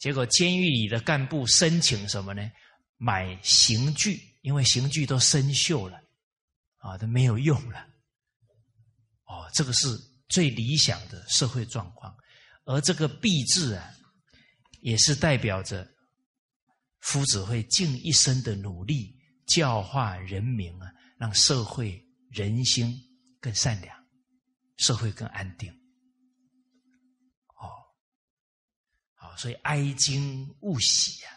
[0.00, 2.50] 结果监狱里的干部申请什么呢？
[2.96, 5.96] 买刑具，因为刑具都生锈了，
[6.78, 7.86] 啊，都没有用了。
[9.26, 9.96] 哦，这个是
[10.28, 12.12] 最理想的社会状况，
[12.64, 13.94] 而这个币字啊。
[14.82, 15.86] 也是代表着
[17.00, 19.14] 夫子会尽一生的努力
[19.46, 22.98] 教化人民啊，让社会人心
[23.40, 23.94] 更善良，
[24.78, 25.70] 社会更安定。
[27.56, 27.68] 哦，
[29.36, 31.30] 所以哀惊勿喜呀。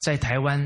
[0.00, 0.60] 在台湾，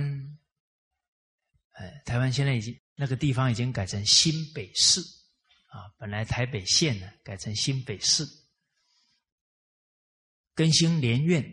[1.72, 5.00] 呃，台湾现在已经那个地方已经改成新北市。
[5.68, 8.26] 啊，本来台北县呢，改成新北市，
[10.54, 11.44] 更新联院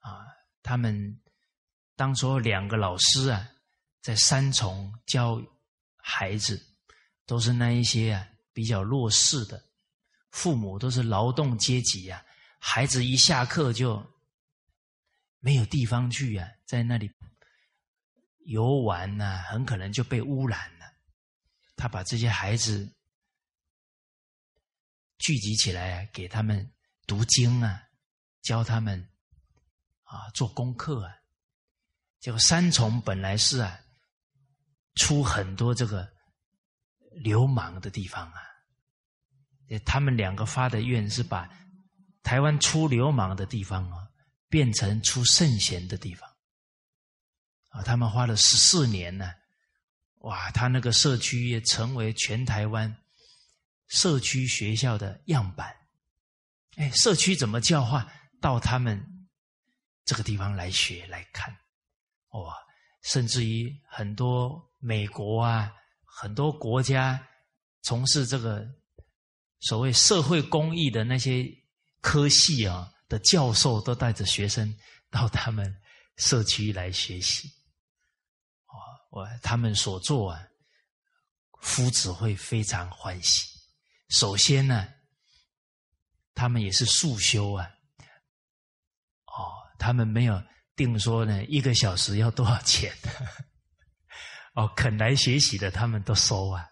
[0.00, 0.26] 啊，
[0.60, 1.22] 他们
[1.94, 3.48] 当初两个老师啊，
[4.02, 5.40] 在三重教
[5.96, 6.69] 孩子，
[7.30, 9.62] 都是那一些啊比较弱势的
[10.32, 12.20] 父母，都是劳动阶级啊，
[12.58, 14.04] 孩子一下课就
[15.38, 17.08] 没有地方去啊，在那里
[18.46, 20.92] 游玩呢，很可能就被污染了。
[21.76, 22.92] 他把这些孩子。
[25.18, 26.72] 聚集起来给他们
[27.06, 27.80] 读经啊，
[28.40, 29.08] 教他们
[30.02, 31.14] 啊做功课啊。
[32.18, 33.78] 结果三重本来是啊
[34.94, 36.10] 出很多这个
[37.22, 38.40] 流氓的地方啊，
[39.84, 41.48] 他们两个发的愿是把
[42.22, 44.08] 台湾出流氓的地方啊
[44.48, 46.28] 变成出圣贤的地方
[47.68, 47.82] 啊。
[47.82, 49.32] 他们花了十四年呢，
[50.20, 52.96] 哇，他那个社区也成为全台湾。
[53.92, 55.74] 社区学校的样板，
[56.76, 58.06] 哎，社区怎么教化？
[58.40, 59.04] 到他们
[60.04, 61.52] 这个地方来学来看，
[62.30, 62.54] 哇！
[63.02, 65.74] 甚至于很多美国啊，
[66.12, 67.20] 很多国家
[67.82, 68.66] 从事这个
[69.60, 71.46] 所谓社会公益的那些
[72.00, 74.74] 科系啊的教授，都带着学生
[75.10, 75.74] 到他们
[76.16, 77.48] 社区来学习。
[78.66, 78.74] 哦，
[79.10, 80.42] 我他们所做啊，
[81.60, 83.48] 夫子会非常欢喜。
[84.08, 84.88] 首先呢，
[86.34, 87.70] 他们也是速修啊，
[89.26, 90.42] 哦，他们没有
[90.74, 92.94] 定说呢一个小时要多少钱，
[94.52, 96.68] 哦，肯来学习的他们都收啊，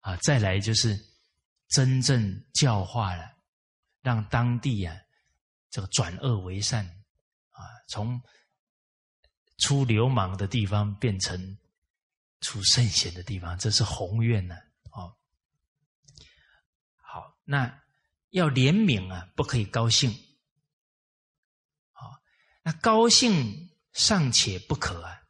[0.00, 0.98] 啊，再来就是
[1.68, 3.36] 真正教化了，
[4.02, 4.96] 让当地啊
[5.70, 6.84] 这个转恶为善
[7.50, 8.20] 啊，从
[9.58, 11.58] 出流氓的地方变成
[12.40, 14.56] 出圣贤的地方，这是宏愿呢。
[17.46, 17.82] 那
[18.30, 20.10] 要怜悯啊，不可以高兴。
[21.92, 22.18] 好，
[22.62, 25.20] 那高兴尚且不可啊，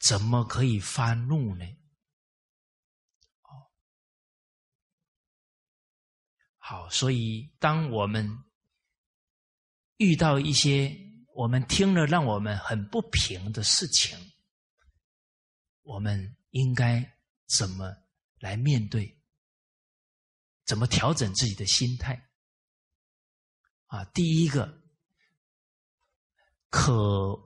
[0.00, 1.64] 怎么可以发怒呢？
[6.58, 8.28] 好，所以当我们
[9.98, 10.96] 遇到一些
[11.32, 14.18] 我们听了让我们很不平的事情，
[15.82, 17.94] 我们应该怎么
[18.38, 19.16] 来面对？
[20.64, 22.28] 怎么调整自己的心态？
[23.86, 24.82] 啊，第一个，
[26.68, 26.92] 可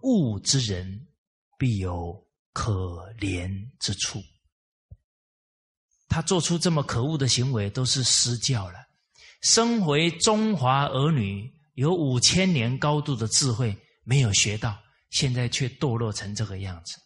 [0.02, 1.12] 恶之人
[1.58, 4.22] 必有可怜之处。
[6.08, 8.78] 他做出这么可恶的行为，都是失教了。
[9.42, 14.76] 身为中华儿女，有五千年高度的智慧，没有学到，
[15.10, 17.00] 现在却堕落成这个样子，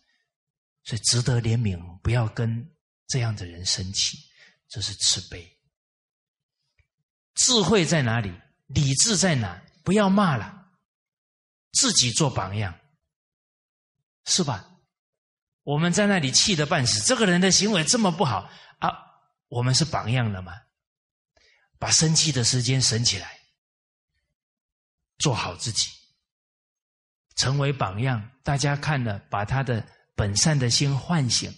[0.85, 1.79] 所以值得怜悯。
[2.01, 2.67] 不要跟
[3.07, 4.19] 这样的人生气，
[4.69, 5.49] 这是慈悲。
[7.35, 8.33] 智慧在哪里？
[8.69, 9.63] 理智在哪？
[9.85, 10.73] 不要骂了，
[11.73, 12.75] 自己做榜样，
[14.25, 14.74] 是吧？
[15.65, 18.49] 我们在那里气得半死，这个人的行为这么不好
[18.79, 18.93] 啊！
[19.49, 20.53] 我们是榜样了吗？
[21.79, 23.41] 把生气的时间省起来，
[25.19, 25.91] 做好自己，
[27.37, 28.31] 成为榜样。
[28.45, 31.53] 大家看了，把他的本善的心唤醒，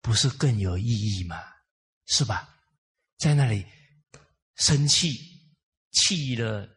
[0.00, 1.40] 不是更有意义吗？
[2.06, 2.48] 是吧？
[3.18, 3.64] 在那里
[4.56, 5.16] 生气，
[5.92, 6.68] 气了。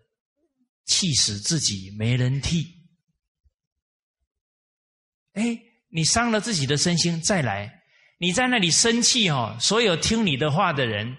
[0.88, 2.88] 气死自己没人替，
[5.34, 5.60] 哎，
[5.96, 7.82] 你伤了自己的身心，再来，
[8.18, 11.16] 你在那里生气哦，所有听你的话的人，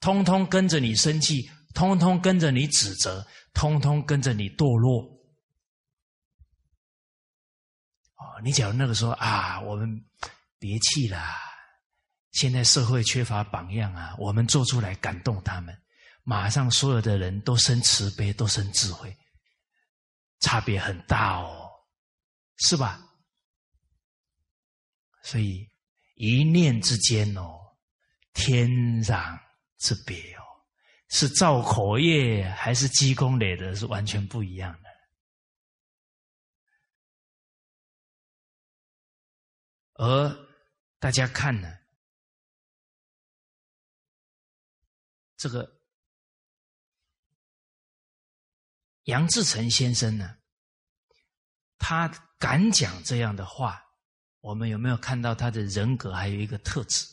[0.00, 3.24] 通通跟着你生气，通通跟着你指责，
[3.54, 5.04] 通通跟着你堕落。
[8.16, 9.88] 哦，你假如那个时候啊，我们
[10.58, 11.22] 别气了，
[12.32, 15.72] 现在社会缺乏榜样啊，我们做出来感动他们。
[16.24, 19.16] 马上，所有的人都生慈悲，都生智慧，
[20.40, 21.70] 差别很大哦，
[22.56, 23.04] 是吧？
[25.28, 25.70] 所以
[26.14, 27.76] 一念之间哦，
[28.32, 28.66] 天
[29.04, 29.38] 壤
[29.76, 30.42] 之别哦，
[31.10, 34.88] 是造口业还是积功累德，是完全不一样的。
[39.96, 40.48] 而
[40.98, 41.78] 大家看呢，
[45.36, 45.76] 这个。
[49.04, 50.38] 杨志成先生呢？
[51.78, 53.82] 他敢讲这样的话，
[54.40, 56.12] 我们有没有看到他的人格？
[56.12, 57.06] 还有一个特质，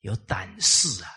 [0.00, 1.10] 有胆识啊！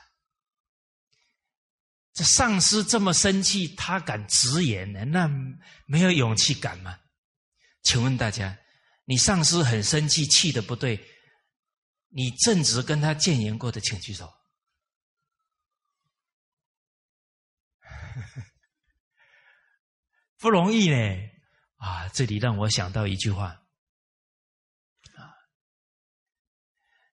[2.14, 5.06] 这上司这么生气，他敢直言呢？
[5.06, 5.30] 那
[5.86, 7.00] 没有勇气敢吗？
[7.82, 8.60] 请问大家，
[9.06, 11.00] 你上司很生气，气的不对，
[12.10, 14.34] 你正直跟他谏言过的，请举手。
[20.38, 20.98] 不容易呢，
[21.78, 22.10] 啊！
[22.10, 23.59] 这里让我想到一句话，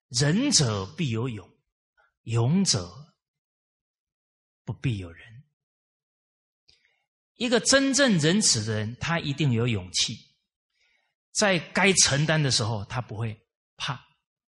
[0.09, 1.49] 仁者必有勇，
[2.23, 3.13] 勇者
[4.63, 5.43] 不必有仁。
[7.35, 10.17] 一个真正仁慈的人，他一定有勇气，
[11.33, 14.07] 在该承担的时候，他不会怕，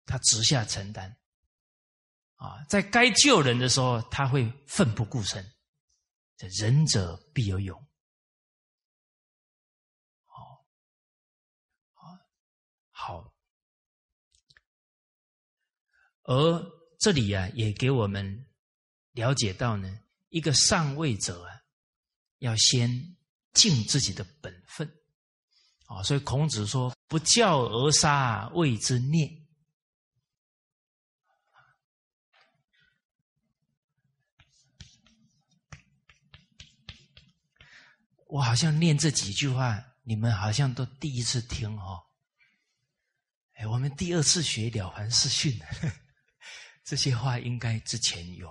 [0.06, 1.18] 他直下承担。
[2.36, 5.44] 啊，在该救人的时候，他会奋不顾身。
[6.38, 7.88] 这仁者必有勇。
[12.92, 13.35] 好，
[16.26, 18.46] 而这里啊，也给我们
[19.12, 20.00] 了解到呢，
[20.30, 21.62] 一个上位者啊，
[22.40, 23.16] 要先
[23.54, 24.92] 尽自己的本分
[25.86, 26.02] 啊。
[26.04, 29.32] 所以孔子说：“不教而杀，谓之孽。”
[38.28, 42.02] 我好像念这几句话，你们好像都第一次听哦。
[43.54, 45.58] 哎，我们第二次学《了凡四训》，
[46.86, 48.50] 这些话应该之前有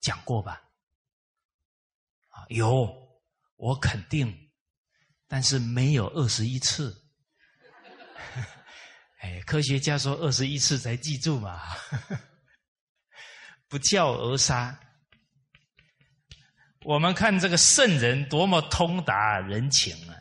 [0.00, 0.62] 讲过吧？
[2.28, 2.90] 啊，有，
[3.56, 4.34] 我肯定，
[5.28, 7.04] 但是没有二十一次。
[9.20, 11.60] 哎，科学家说二十一次才记住嘛。
[13.68, 14.78] 不教而杀，
[16.84, 20.16] 我们看这个圣人多么通达人情啊！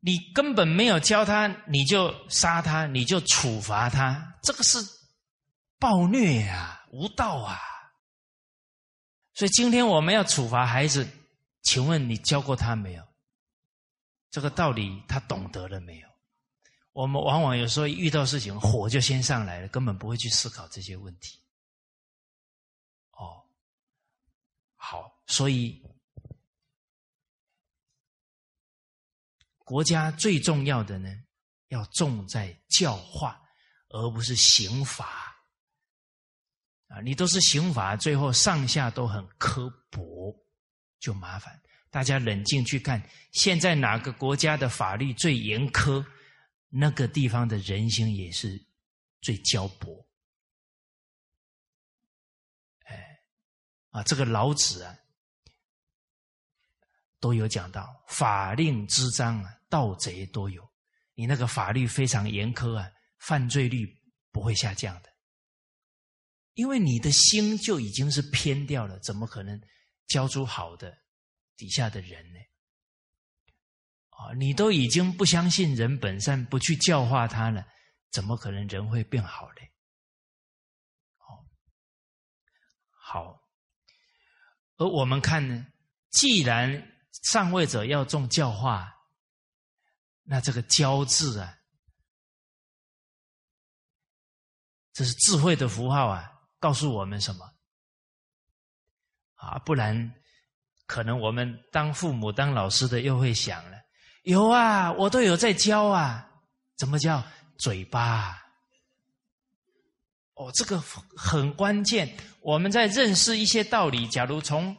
[0.00, 4.78] 你根本没有教他，你就杀他，你就处罚他，这个是
[5.78, 7.58] 暴虐啊，无道啊！
[9.34, 11.08] 所以今天我们要处罚孩子，
[11.62, 13.06] 请问你教过他没有？
[14.30, 16.08] 这个道理他懂得了没有？
[16.92, 21.38] 我们往往有时候遇到事情，火就先上来了，根本不会去思考这些问题。
[23.12, 23.46] 哦，
[24.76, 25.82] 好，所以。
[29.64, 31.14] 国家最重要的呢，
[31.66, 33.38] 要重在教化，
[33.90, 35.27] 而不是刑罚。
[36.88, 40.34] 啊，你都是刑法，最后上下都很刻薄，
[40.98, 41.60] 就麻烦。
[41.90, 46.04] 大家冷静去看，现在哪个国家的法律最严苛，
[46.68, 48.62] 那个地方的人心也是
[49.20, 50.06] 最焦薄。
[52.84, 53.20] 哎，
[53.90, 54.94] 啊，这个老子啊，
[57.20, 60.66] 都有讲到，法令之章啊，盗贼都有。
[61.14, 63.98] 你那个法律非常严苛啊，犯罪率
[64.30, 65.10] 不会下降的，
[66.58, 69.62] 因为你的心就已经是偏掉了，怎么可能
[70.08, 70.92] 教出好的？
[71.56, 72.40] 底下的人呢？
[74.08, 77.64] 啊，你都已经不相信人本善，不去教化他了，
[78.10, 79.72] 怎么可能人会变好嘞？
[81.18, 81.46] 哦，
[82.90, 83.40] 好。
[84.78, 85.64] 而我们看呢，
[86.10, 86.92] 既然
[87.30, 88.92] 上位者要重教化，
[90.24, 91.56] 那这个“教”字啊，
[94.92, 97.44] 这是智慧的符号啊，告诉我们什么？
[99.34, 100.14] 啊，不然。
[100.86, 103.76] 可能我们当父母、当老师的又会想了：
[104.22, 106.26] 有啊，我都有在教啊，
[106.78, 107.22] 怎么叫？
[107.58, 108.42] 嘴巴。
[110.32, 112.16] 哦，这个很关键。
[112.40, 114.74] 我们在认识一些道理，假如从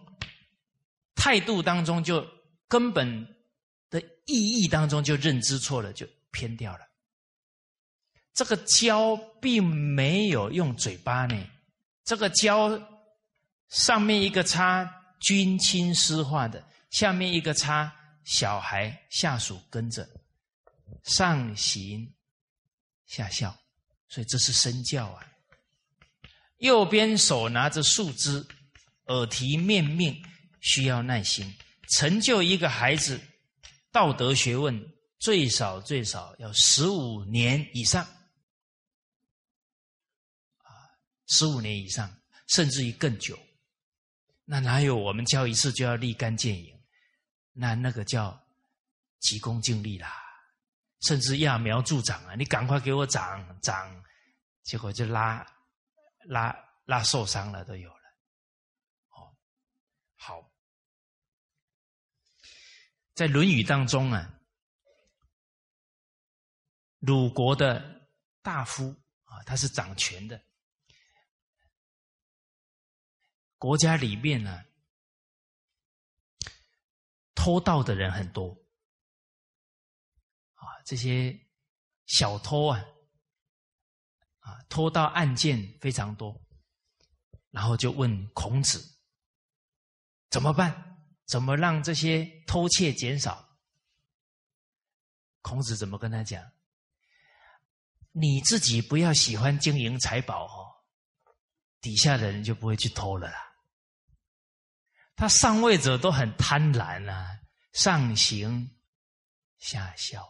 [1.13, 2.25] 态度当中就
[2.67, 3.23] 根本
[3.91, 6.80] 的意义当中就认知错了，就偏掉了。
[8.34, 11.36] 这个教并没有用嘴巴呢，
[12.10, 12.72] 这个教
[13.70, 14.95] 上面一个叉。
[15.22, 17.93] 君亲师化的，下面一个叉，
[18.24, 20.10] 小孩下属跟着
[21.03, 22.16] 上行
[23.05, 23.53] 下效，
[24.07, 25.28] 所以这是身教啊。
[26.60, 28.47] 右边手拿着树枝，
[29.07, 30.24] 耳提面命，
[30.62, 31.53] 需要耐心。
[31.89, 33.20] 成就一个孩子
[33.91, 34.82] 道德学问，
[35.20, 38.05] 最少最少要十五年以上
[40.64, 40.72] 啊，
[41.30, 42.13] 十五年以上，
[42.47, 43.39] 甚至于更久。
[44.45, 46.75] 那哪有我们教一次就要立竿见影？
[47.53, 48.39] 那那个叫
[49.19, 50.11] 急功近利啦，
[51.01, 52.36] 甚至揠苗助长啊！
[52.36, 54.03] 你赶快给我长长，
[54.63, 55.45] 结果就拉
[56.25, 56.55] 拉
[56.86, 58.03] 拉受伤了都有了。
[59.09, 59.36] 哦，
[60.15, 60.51] 好，
[63.13, 64.39] 在《论语》当中啊，
[66.99, 68.07] 鲁国的
[68.41, 70.41] 大夫啊，他是掌权的。
[73.60, 74.64] 国家里面呢，
[77.36, 78.57] 偷盗的人很多，
[80.53, 81.38] 啊，这些
[82.05, 82.84] 小偷啊，
[84.39, 86.41] 啊，偷盗案件非常多，
[87.51, 88.97] 然后就问孔子
[90.30, 91.05] 怎么办？
[91.26, 93.60] 怎么让这些偷窃减少？
[95.41, 96.49] 孔子怎么跟他讲？
[98.14, 100.86] 你自己不要喜欢金银财宝哦，
[101.82, 103.48] 底下的人就不会去偷了啦。
[105.20, 107.38] 他上位者都很贪婪啊，
[107.74, 108.72] 上行
[109.57, 110.26] 下效，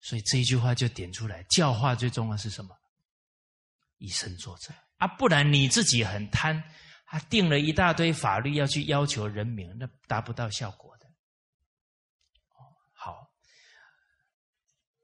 [0.00, 2.74] 所以这一句话就点出来，教化最重要是什么？
[3.98, 6.64] 以身作则啊，不然你自己很贪，
[7.04, 11.06] 他定了一大堆法律要去要求人民，那达不到效果的。
[12.94, 13.30] 好，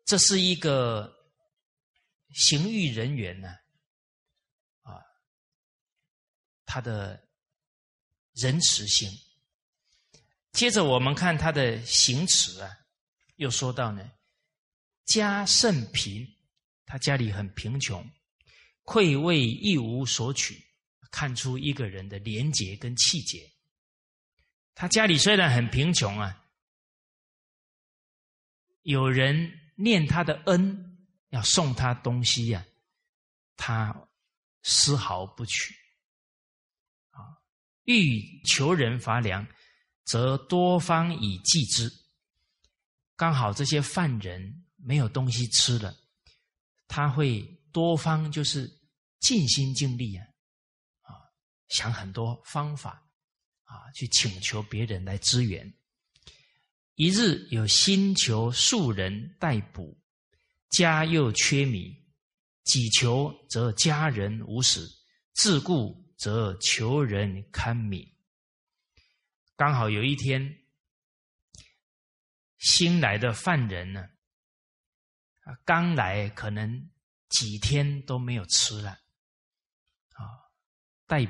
[0.06, 1.14] 这是一个
[2.32, 3.50] 刑狱人员呢，
[4.84, 5.04] 啊，
[6.64, 7.27] 他的。
[8.38, 9.10] 仁慈心。
[10.52, 12.70] 接着我们看他的行持啊，
[13.36, 14.10] 又说到呢，
[15.04, 16.26] 家甚贫，
[16.86, 18.08] 他家里很贫穷，
[18.82, 20.64] 愧为一无所取，
[21.10, 23.50] 看出一个人的廉洁跟气节。
[24.74, 26.44] 他家里虽然很贫穷啊，
[28.82, 32.64] 有人念他的恩，要送他东西呀，
[33.56, 34.08] 他
[34.62, 35.77] 丝毫不取。
[37.88, 39.46] 欲求人乏粮，
[40.04, 41.90] 则多方以济之。
[43.16, 45.96] 刚好这些犯人没有东西吃了，
[46.86, 47.40] 他会
[47.72, 48.70] 多方就是
[49.20, 50.26] 尽心尽力啊，
[51.00, 51.16] 啊，
[51.68, 53.02] 想很多方法
[53.64, 55.72] 啊，去请求别人来支援。
[56.94, 59.98] 一日有新求数人待补，
[60.68, 61.96] 家又缺米，
[62.64, 64.86] 己求则家人无食，
[65.32, 66.06] 自顾。
[66.18, 68.12] 则求人堪米。
[69.56, 70.58] 刚好有一天，
[72.58, 74.10] 新来的犯人呢，
[75.44, 76.90] 啊，刚来可能
[77.28, 78.90] 几天都没有吃了，
[80.14, 80.50] 啊，
[81.06, 81.24] 逮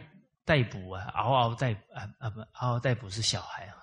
[0.45, 3.76] 逮捕啊，嗷嗷待啊啊不，嗷嗷待哺是小孩啊，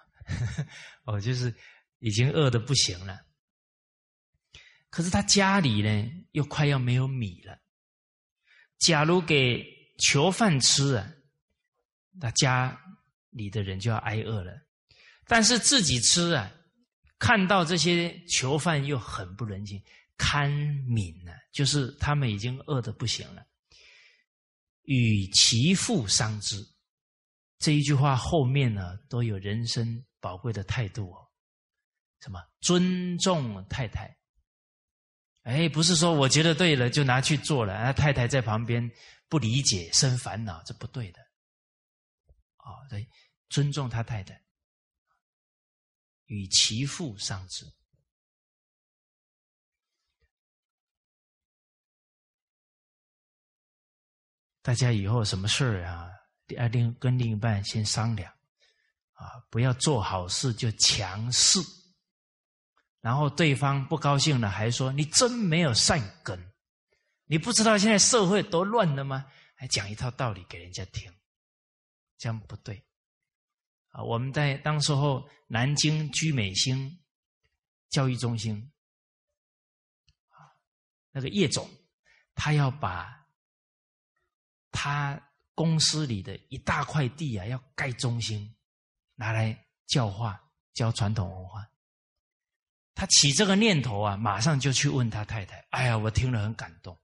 [1.06, 1.56] 哦，就是
[2.00, 3.26] 已经饿的不行了，
[4.90, 7.60] 可是他家里呢又快要没有米了。
[8.78, 11.14] 假如给囚犯吃啊，
[12.12, 12.78] 那家
[13.30, 14.54] 里的人就要挨饿了。
[15.28, 16.52] 但是自己吃啊，
[17.18, 19.82] 看到这些囚犯又很不忍心，
[20.18, 23.46] 堪悯呢，就是他们已经饿得不行了。
[24.84, 26.64] 与其父伤之，
[27.58, 31.26] 这一句话后面呢都有人生宝贵的态度哦。
[32.22, 34.16] 什么尊重太太？
[35.46, 38.92] 哎，不是说我觉得对了就拿去做了，啊太太在旁边
[39.30, 41.22] 不理解生烦恼，这不对的。
[42.58, 43.08] 啊，对，
[43.50, 44.44] 尊重他太太，
[46.26, 47.64] 与其父伤之。
[54.64, 56.10] 大家以后什么事儿啊，
[56.48, 58.34] 要另跟另一半先商量，
[59.14, 61.60] 啊，不要做好事就强势。
[63.06, 66.52] 然后对方不高兴了，还说你真没有善根，
[67.26, 69.28] 你不知道现在社会多乱了吗？
[69.54, 71.14] 还讲一套道理给人家听，
[72.18, 72.84] 这样不对。
[73.90, 77.00] 啊，我们在当时候南京居美兴
[77.92, 78.72] 教育中心，
[80.30, 80.50] 啊，
[81.12, 81.70] 那个叶总，
[82.34, 83.28] 他要把
[84.72, 88.56] 他公司里的一大块地啊，要盖中心，
[89.14, 90.44] 拿来教化
[90.74, 91.70] 教传统文化。
[92.96, 95.58] 他起这个念头啊，马上就去问他太太。
[95.72, 96.98] 哎呀，我听了很感动。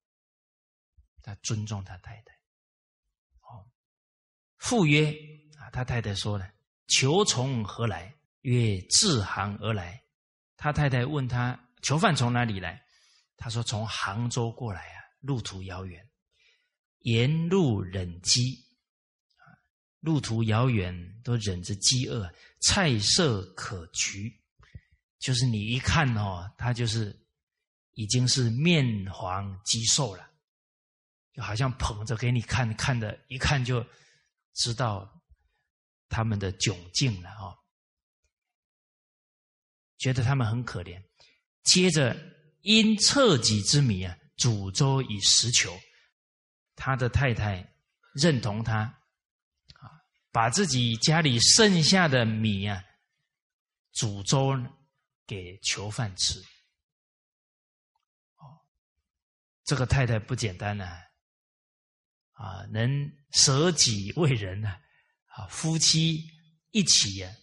[1.22, 2.34] 他尊重他太太。
[3.42, 3.68] 哦，
[4.58, 5.14] 赴约
[5.60, 6.50] 啊，他太太说了
[6.88, 10.02] ：“囚从何来？”曰：“自杭而来。”
[10.56, 12.82] 他太太问他：“囚犯从哪里来？”
[13.36, 16.10] 他说：“从杭州过来啊，路途遥远，
[17.00, 18.66] 沿路忍饥，
[20.00, 24.40] 路途遥远都忍着饥饿，菜色可取。”
[25.22, 27.16] 就是你一看哦，他就是
[27.94, 30.28] 已经是面黄肌瘦了，
[31.32, 33.86] 就好像捧着给你看，看的一看就
[34.56, 35.08] 知道
[36.10, 37.56] 他们的窘境了哦，
[40.00, 41.00] 觉得他们很可怜。
[41.64, 42.18] 接着
[42.62, 45.80] 因彻己之米啊，煮粥以食求，
[46.76, 47.64] 他的太太
[48.16, 48.80] 认同他
[49.80, 50.02] 啊，
[50.32, 52.84] 把自己家里剩下的米啊
[53.94, 54.60] 煮粥。
[55.32, 56.42] 给囚犯吃，
[58.36, 58.60] 哦，
[59.64, 60.86] 这个太太不简单呢，
[62.34, 64.70] 啊，能舍己为人呢，
[65.28, 66.28] 啊，夫妻
[66.72, 67.34] 一起呀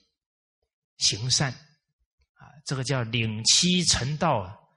[0.98, 4.68] 行善，啊，这个叫领妻成道，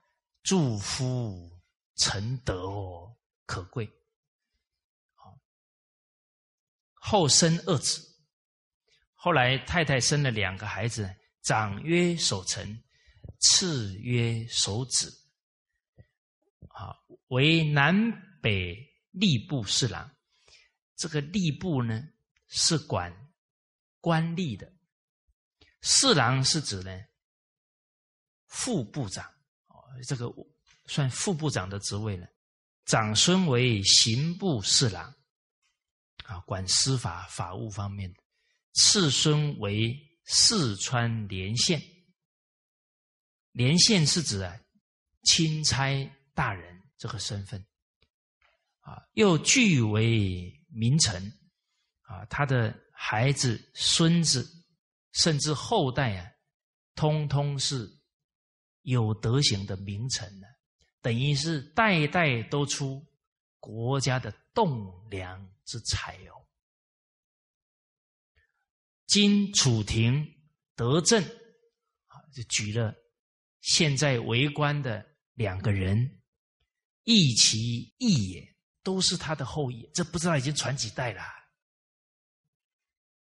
[0.42, 1.60] 助夫
[1.96, 3.86] 成德哦，可贵。
[5.12, 5.38] 好，
[6.94, 8.00] 后生二子，
[9.12, 12.82] 后来太太生了两个孩子，长曰守成。
[13.42, 15.12] 次曰守子，
[16.68, 16.94] 啊，
[17.26, 17.92] 为南
[18.40, 18.76] 北
[19.12, 20.08] 吏部侍郎。
[20.94, 22.08] 这个吏部呢，
[22.46, 23.12] 是管
[24.00, 24.68] 官吏的；
[25.80, 27.04] 侍郎是指呢
[28.46, 29.24] 副部长，
[29.66, 29.74] 哦，
[30.06, 30.32] 这个
[30.86, 32.28] 算副部长的职位了。
[32.84, 35.12] 长孙为刑部侍郎，
[36.24, 38.20] 啊，管司法法务方面的；
[38.74, 41.82] 次孙为四川连县。
[43.52, 44.58] 连线是指啊，
[45.24, 47.64] 钦差大人这个身份，
[48.80, 51.22] 啊，又据为名臣，
[52.02, 54.46] 啊，他的孩子、孙子，
[55.12, 56.30] 甚至后代啊，
[56.94, 57.90] 通通是
[58.82, 60.46] 有德行的名臣呢，
[61.02, 63.06] 等于是代代都出
[63.60, 66.40] 国家的栋梁之才哦。
[69.06, 70.26] 今楚廷
[70.74, 71.22] 德政，
[72.06, 72.94] 啊，就举了。
[73.62, 76.20] 现在为官的两个人，
[77.04, 79.88] 一其一也，都是他的后裔。
[79.94, 81.22] 这不知道已经传几代了。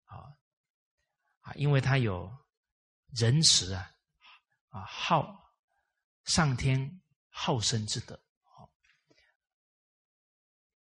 [0.04, 0.14] 啊
[1.42, 2.28] 啊，因为他有
[3.16, 3.88] 仁慈啊，
[4.68, 5.54] 啊好
[6.24, 8.20] 上天好生之德，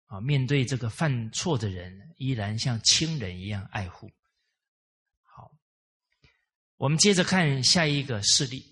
[0.07, 4.09] 啊面对这个犯错的人，依然像亲人一样爱护。
[5.23, 5.51] 好，
[6.77, 8.72] 我们接着看下一个事例。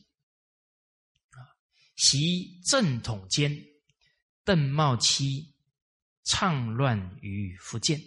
[2.02, 3.54] 其正统间，
[4.42, 5.54] 邓茂期
[6.24, 8.00] 畅乱于福建，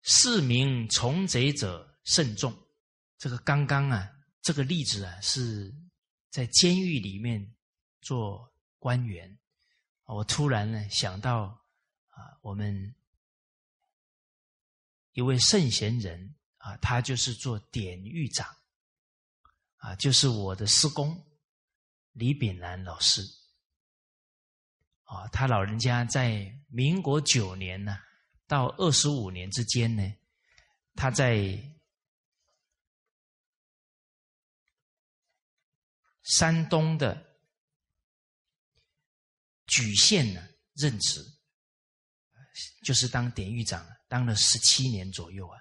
[0.00, 2.50] 市民从贼者甚众。
[3.18, 5.70] 这个刚刚啊，这个例子啊，是
[6.30, 7.54] 在监狱里面
[8.00, 9.38] 做官员。
[10.06, 11.62] 我突然呢想到
[12.08, 12.94] 啊，我们
[15.12, 18.48] 一位圣贤人啊，他就是做典狱长
[19.76, 21.22] 啊，就是我的师公。
[22.14, 23.22] 李炳南老师
[25.04, 27.96] 啊，他老人家在民国九年呢
[28.46, 30.02] 到二十五年之间呢，
[30.94, 31.56] 他在
[36.22, 37.14] 山东的
[39.66, 41.22] 莒县呢任职，
[42.82, 45.60] 就是当典狱长，当了十七年左右啊。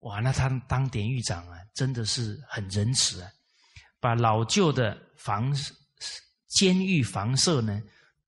[0.00, 3.30] 哇，那他当典狱长啊，真的是很仁慈啊，
[4.00, 5.54] 把老旧的房
[6.48, 7.80] 监狱房舍呢，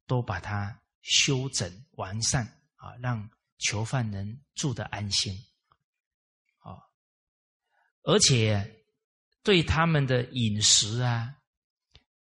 [0.06, 2.44] 都把它修整完善
[2.76, 5.34] 啊，让囚犯能住得安心
[6.58, 6.78] 啊，
[8.02, 8.84] 而且
[9.42, 11.34] 对他们的饮食啊、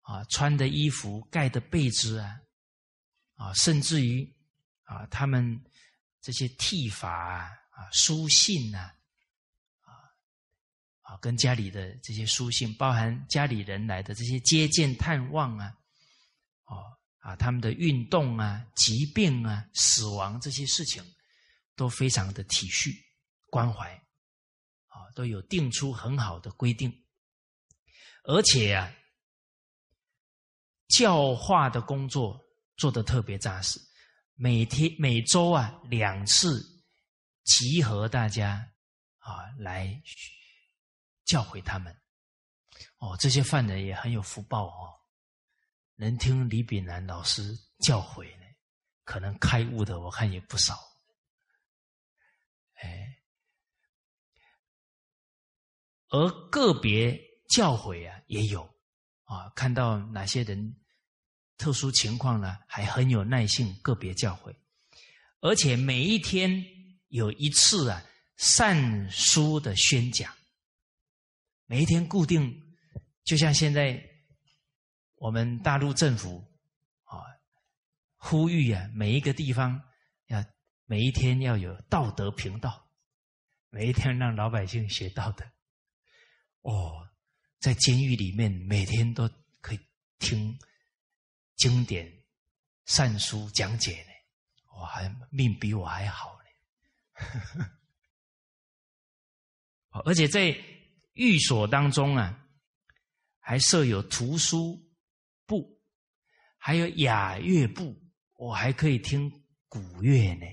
[0.00, 2.40] 啊穿的衣服、盖的被子啊、
[3.34, 4.34] 啊甚至于
[4.84, 5.62] 啊他们
[6.20, 8.96] 这些剃发啊、啊书信啊。
[11.20, 15.72] 跟家里的这些书信，包含家里人来的这些接见探望啊，
[16.66, 16.82] 哦
[17.18, 21.04] 啊，他们的运动啊、疾病啊、死亡这些事情，
[21.76, 22.94] 都非常的体恤
[23.50, 23.92] 关怀，
[24.86, 26.92] 啊，都有定出很好的规定，
[28.24, 28.92] 而且啊，
[30.88, 32.40] 教化的工作
[32.76, 33.80] 做得特别扎实，
[34.34, 36.64] 每天每周啊两次
[37.44, 38.68] 集合大家
[39.18, 40.02] 啊来。
[41.24, 41.96] 教诲他们，
[42.98, 44.92] 哦，这些犯人也很有福报哦，
[45.96, 48.44] 能听李炳南老师教诲呢，
[49.04, 50.78] 可能开悟的我看也不少。
[52.74, 53.16] 哎，
[56.08, 57.18] 而个别
[57.48, 58.62] 教诲啊也有
[59.24, 60.76] 啊，看到哪些人
[61.56, 64.54] 特殊情况呢，还很有耐性，个别教诲，
[65.40, 66.64] 而且每一天
[67.08, 68.02] 有一次啊
[68.36, 70.34] 善书的宣讲。
[71.72, 72.76] 每一天固定，
[73.24, 73.98] 就像现在
[75.14, 76.44] 我们大陆政府
[77.04, 77.16] 啊，
[78.18, 79.82] 呼吁啊，每一个地方
[80.26, 80.44] 要
[80.84, 82.86] 每一天要有道德频道，
[83.70, 85.50] 每一天让老百姓学道德。
[86.60, 87.08] 哦，
[87.58, 89.26] 在监狱里面每天都
[89.62, 89.80] 可以
[90.18, 90.54] 听
[91.56, 92.06] 经典
[92.84, 94.10] 善书讲解呢，
[94.78, 96.38] 我还命比我还好
[97.24, 97.64] 呢。
[100.04, 100.54] 而且在。
[101.14, 102.46] 寓所当中啊，
[103.38, 104.80] 还设有图书
[105.46, 105.78] 部，
[106.56, 107.94] 还有雅乐部，
[108.36, 109.30] 我还可以听
[109.68, 110.46] 古乐呢。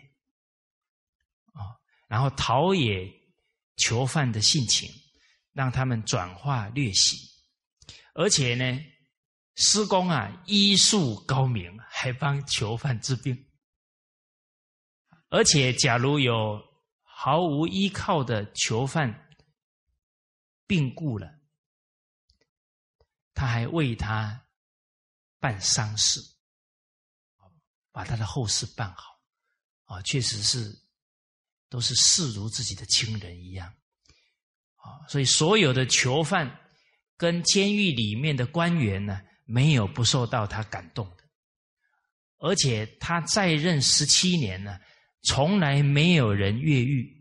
[1.53, 3.10] 啊，然后陶冶
[3.78, 4.89] 囚犯的性情，
[5.53, 7.18] 让他们转化略习，
[8.14, 8.80] 而且呢，
[9.55, 13.47] 施工啊医术高明，还帮囚犯治病。
[15.30, 16.62] 而且，假如有
[17.03, 19.28] 毫无依靠的囚犯。
[20.70, 21.28] 病故了，
[23.34, 24.45] 他还为他
[25.39, 26.22] 办丧事，
[27.91, 29.20] 把他的后事办好，
[29.86, 30.80] 啊，确实是
[31.70, 33.67] 都是视如自己的亲人一样，
[34.76, 36.47] 啊，所以所有的囚犯
[37.17, 41.24] 跟监狱里面的官员呢，没有不受到他感动的，
[42.38, 44.80] 而且他在任十七年呢，
[45.24, 47.18] 从来没有人越狱。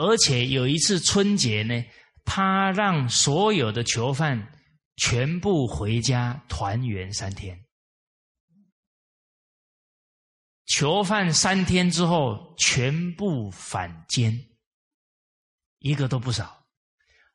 [0.00, 1.84] 而且有一次春节呢，
[2.24, 4.50] 他让所有的囚犯
[4.96, 7.62] 全部回家团圆三天。
[10.64, 14.32] 囚犯三天之后全部返监，
[15.80, 16.64] 一个都不少。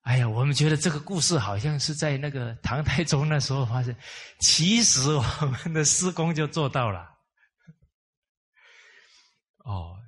[0.01, 3.95] 哎呀，我们觉得这个故事好像是在那个唐太宗那时候发生，
[4.39, 5.21] 其实我
[5.63, 7.07] 们的施工就做到了。
[9.65, 10.01] 哦。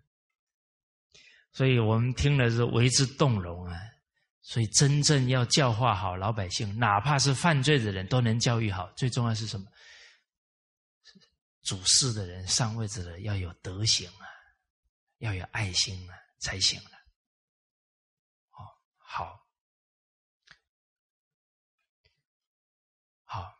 [1.58, 3.82] 所以我们听了是为之动容啊！
[4.44, 8.88] 所以真正要教化好老百姓，哪怕是犯罪的人都能教育好。
[8.92, 9.66] 最重要是什么？
[11.64, 14.28] 主事的人、上位者的要有德行啊，
[15.18, 16.92] 要有爱心啊，才行了。
[18.52, 18.62] 哦，
[19.00, 19.44] 好，
[23.24, 23.52] 好，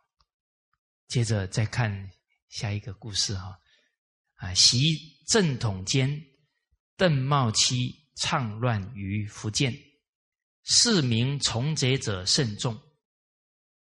[1.08, 2.08] 接着再看
[2.48, 3.58] 下一个故事哈。
[4.34, 4.94] 啊，习
[5.26, 6.27] 正统间。
[6.98, 9.72] 邓茂期倡乱于福建，
[10.64, 12.76] 市民从贼者甚众。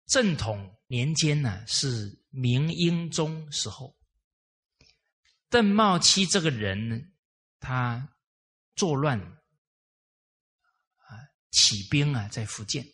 [0.08, 3.98] 正统年间呢，是明英宗时候。
[5.48, 7.00] 邓茂期这个人呢，
[7.62, 8.18] 他
[8.76, 11.16] 作乱啊，
[11.52, 12.86] 起兵啊，在福建。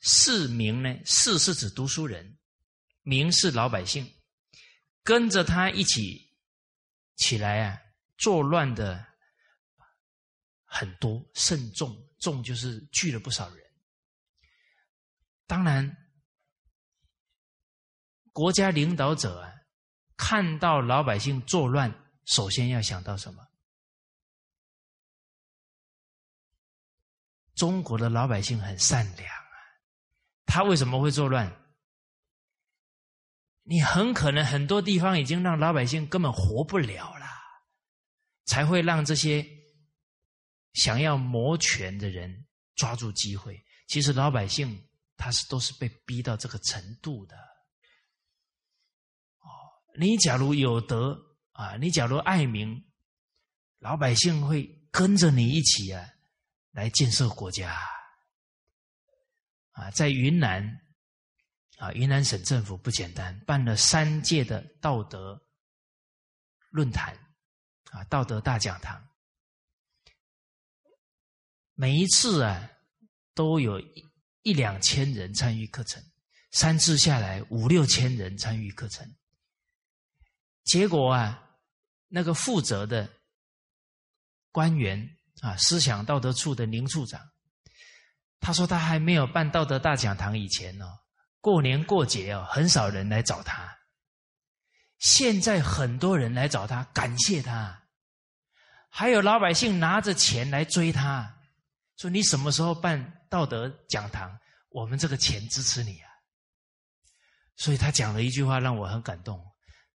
[0.00, 2.38] 市民呢，市是指读书人，
[3.00, 4.14] 民是老百姓，
[5.02, 6.36] 跟着他一起
[7.16, 7.78] 起来啊。
[8.22, 9.04] 作乱的
[10.64, 13.58] 很多，慎重，重就是聚了不少人。
[15.44, 15.96] 当然，
[18.32, 19.52] 国家领导者啊，
[20.16, 21.92] 看到老百姓作乱，
[22.24, 23.44] 首先要想到什么？
[27.56, 29.56] 中国的老百姓很善良啊，
[30.46, 31.52] 他为什么会作乱？
[33.64, 37.26] 你很可能很多地方已经让老百姓根本活不了了，
[38.52, 39.42] 才会让这些
[40.74, 43.58] 想要谋权的人抓住机会。
[43.88, 44.78] 其实老百姓
[45.16, 47.34] 他是都是被逼到这个程度的。
[49.38, 49.48] 哦，
[49.98, 51.18] 你假如有德
[51.52, 52.84] 啊，你假如爱民，
[53.78, 56.06] 老百姓会跟着你一起啊。
[56.72, 57.78] 来建设国家
[59.72, 60.62] 啊，在云南
[61.78, 65.42] 啊，云南省政府不简单，办了三届的道德
[66.70, 67.14] 论坛
[67.92, 69.08] 啊，道德大讲堂，
[71.74, 72.70] 每一次啊，
[73.34, 74.10] 都有一
[74.42, 76.02] 一两千人参与课程，
[76.50, 79.08] 三次下来五六千人参与课程，
[80.64, 81.56] 结果啊，
[82.08, 83.08] 那个负责的
[84.50, 85.16] 官员。
[85.40, 87.20] 啊，思想道德处的宁处长，
[88.38, 90.86] 他说他还没有办道德大讲堂以前呢，
[91.40, 93.76] 过年过节哦，很少人来找他。
[94.98, 97.81] 现在很多人来找他，感谢他，
[98.94, 101.34] 还有老百姓拿着钱来追他，
[101.96, 104.38] 说你什么时候办道德讲堂，
[104.68, 106.10] 我们这个钱支持你啊。
[107.56, 109.42] 所以他讲了一句话让我很感动，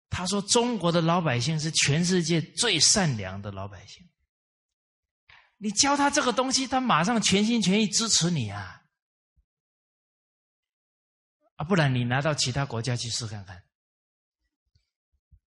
[0.08, 4.08] 他说中国的老百姓是全世界最善良的老百姓。
[5.58, 8.80] 你教他这个东西，他马上全心全意支持你啊！
[11.56, 13.62] 啊，不然你拿到其他国家去试看看，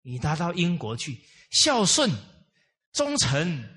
[0.01, 2.11] 你拿到英国去，孝顺、
[2.93, 3.67] 忠诚，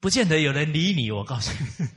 [0.00, 1.10] 不见得有人理你。
[1.10, 1.88] 我告诉你，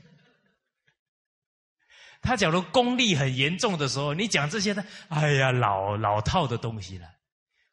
[2.21, 7.07] 他假如功利很严重的时候，你讲这些的，哎呀，老老套的东西了。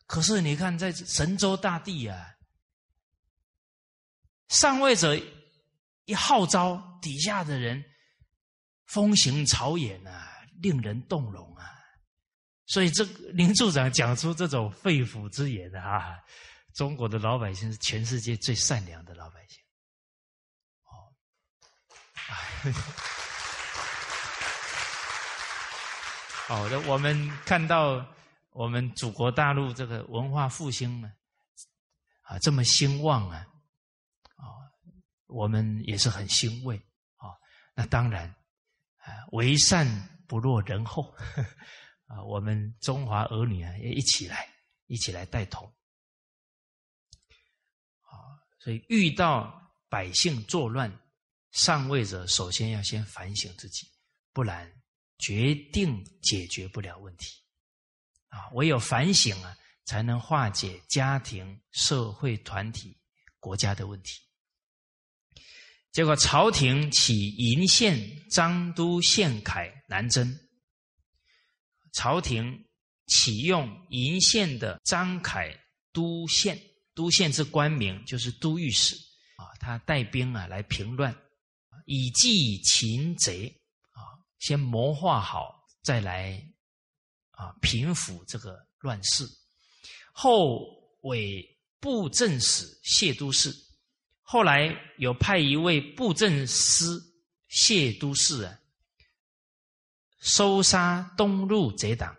[0.07, 2.35] 可是你看，在神州大地啊，
[4.49, 5.20] 上位者。
[6.07, 7.82] 一号召底下的人，
[8.85, 11.64] 风行草野啊，令人动容啊！
[12.66, 16.18] 所以这林处长讲出这种肺腑之言啊，
[16.74, 19.62] 中国的老百姓是全世界最善良的老百姓。
[20.82, 21.14] 哦，
[26.46, 28.04] 好的， 我们看到
[28.50, 31.12] 我们祖国大陆这个文化复兴呢，
[32.22, 33.46] 啊，这么兴旺啊！
[34.36, 34.44] 啊
[35.26, 36.76] 我们也是很欣慰
[37.16, 37.30] 啊！
[37.74, 38.28] 那当然，
[38.98, 39.86] 啊，为善
[40.26, 41.14] 不落人后
[42.08, 42.22] 啊！
[42.24, 44.48] 我们中华儿女啊，也一起来，
[44.86, 45.72] 一起来带头！
[48.64, 50.90] 所以遇到百姓作乱，
[51.52, 53.86] 上位者首先要先反省自己，
[54.32, 54.72] 不然
[55.18, 57.26] 决定解决不了问题
[58.28, 58.48] 啊！
[58.54, 59.54] 唯有反省啊，
[59.84, 62.98] 才能化解家庭、社会、团体、
[63.38, 64.18] 国家的问题。
[65.92, 68.00] 结果朝廷起银县
[68.30, 70.34] 张都县凯南征，
[71.92, 72.66] 朝廷
[73.08, 75.54] 启用银县的张凯
[75.92, 76.58] 都县，
[76.95, 78.95] 都县之官名就是都御史
[79.36, 81.14] 啊，他带兵啊来平乱，
[81.86, 83.49] 以计擒贼
[83.90, 86.40] 啊，先谋划好再来
[87.32, 89.28] 啊平抚这个乱世，
[90.12, 90.61] 后
[91.03, 91.45] 为
[91.80, 93.55] 布政使谢都事。
[94.22, 97.03] 后来有派一位布政司
[97.49, 98.59] 谢都事啊，
[100.20, 102.16] 搜杀东路贼党，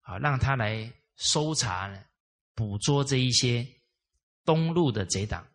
[0.00, 2.02] 啊，让他来搜查呢，
[2.56, 3.64] 捕捉这一些
[4.44, 5.46] 东路的贼党。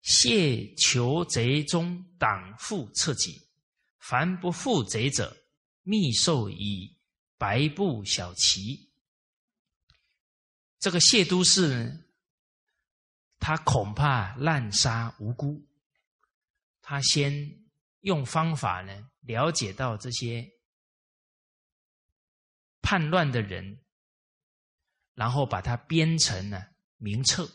[0.00, 3.46] 谢求贼中党负撤己，
[3.98, 5.36] 凡不负贼者，
[5.82, 6.98] 密授以
[7.36, 8.90] 白布小旗。
[10.78, 12.00] 这个谢都事呢？
[13.38, 15.66] 他恐怕滥杀无辜，
[16.80, 17.66] 他先
[18.00, 20.50] 用方法呢了解到这些
[22.80, 23.83] 叛乱的人，
[25.14, 27.50] 然后把它编成了名册。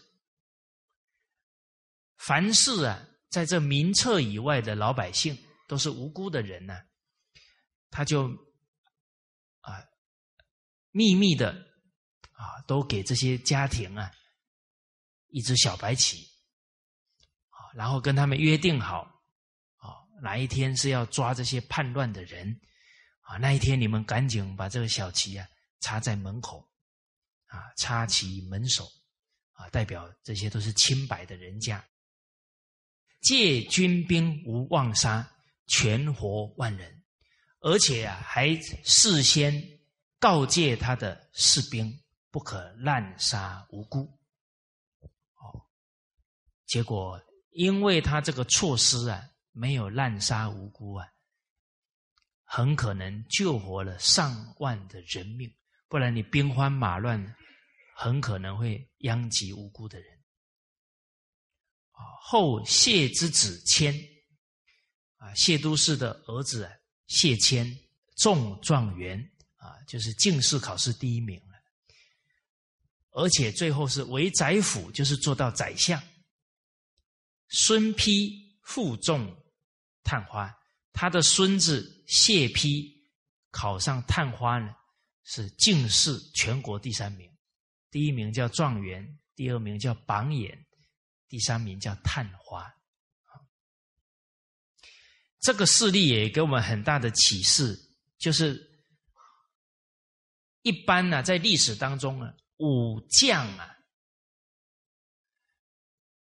[2.18, 5.38] 凡是啊，在这名册以外的老百姓
[5.68, 6.82] 都是无辜的人呢，
[7.90, 8.28] 他就
[9.62, 9.84] 啊
[10.92, 11.52] 秘密的
[12.32, 14.12] 啊都给这些家庭啊。
[15.32, 16.28] 一只小白旗，
[17.50, 19.02] 啊，然后跟他们约定好，
[19.78, 22.60] 啊，哪一天是要抓这些叛乱的人，
[23.22, 25.48] 啊，那一天你们赶紧把这个小旗啊
[25.82, 26.69] 插在门口，
[27.50, 28.88] 啊，插旗门首，
[29.54, 31.84] 啊，代表这些都是清白的人家。
[33.22, 35.30] 借军兵无妄杀，
[35.68, 37.04] 全活万人，
[37.60, 39.62] 而且啊，还事先
[40.20, 41.92] 告诫他的士兵
[42.32, 44.02] 不可滥杀无辜。
[45.36, 45.68] 哦，
[46.66, 49.22] 结果因为他这个措施啊，
[49.52, 51.08] 没有滥杀无辜啊，
[52.44, 55.52] 很可能救活了上万的人命。
[55.90, 57.36] 不然你兵荒马乱，
[58.02, 60.18] 很可能会殃及无辜的人。
[62.22, 63.94] 后谢之子谦，
[65.18, 66.66] 啊，谢都氏的儿子
[67.08, 67.78] 谢谦
[68.16, 69.20] 中状元，
[69.58, 71.58] 啊，就是进士考试第一名了，
[73.12, 76.02] 而且最后是为宰辅，就是做到宰相。
[77.50, 78.32] 孙丕
[78.64, 79.36] 负重
[80.04, 80.50] 探花，
[80.94, 82.90] 他的孙子谢丕
[83.52, 84.74] 考上探花呢。
[85.26, 87.30] 是进士全国第三名，
[87.92, 90.66] 第一名叫状元，第二名叫榜眼，
[91.28, 92.74] 第三名叫探花。
[95.40, 97.80] 这个事例也给我们很大的启示，
[98.18, 98.84] 就是
[100.62, 103.78] 一般呢，在历史当中呢，武将啊，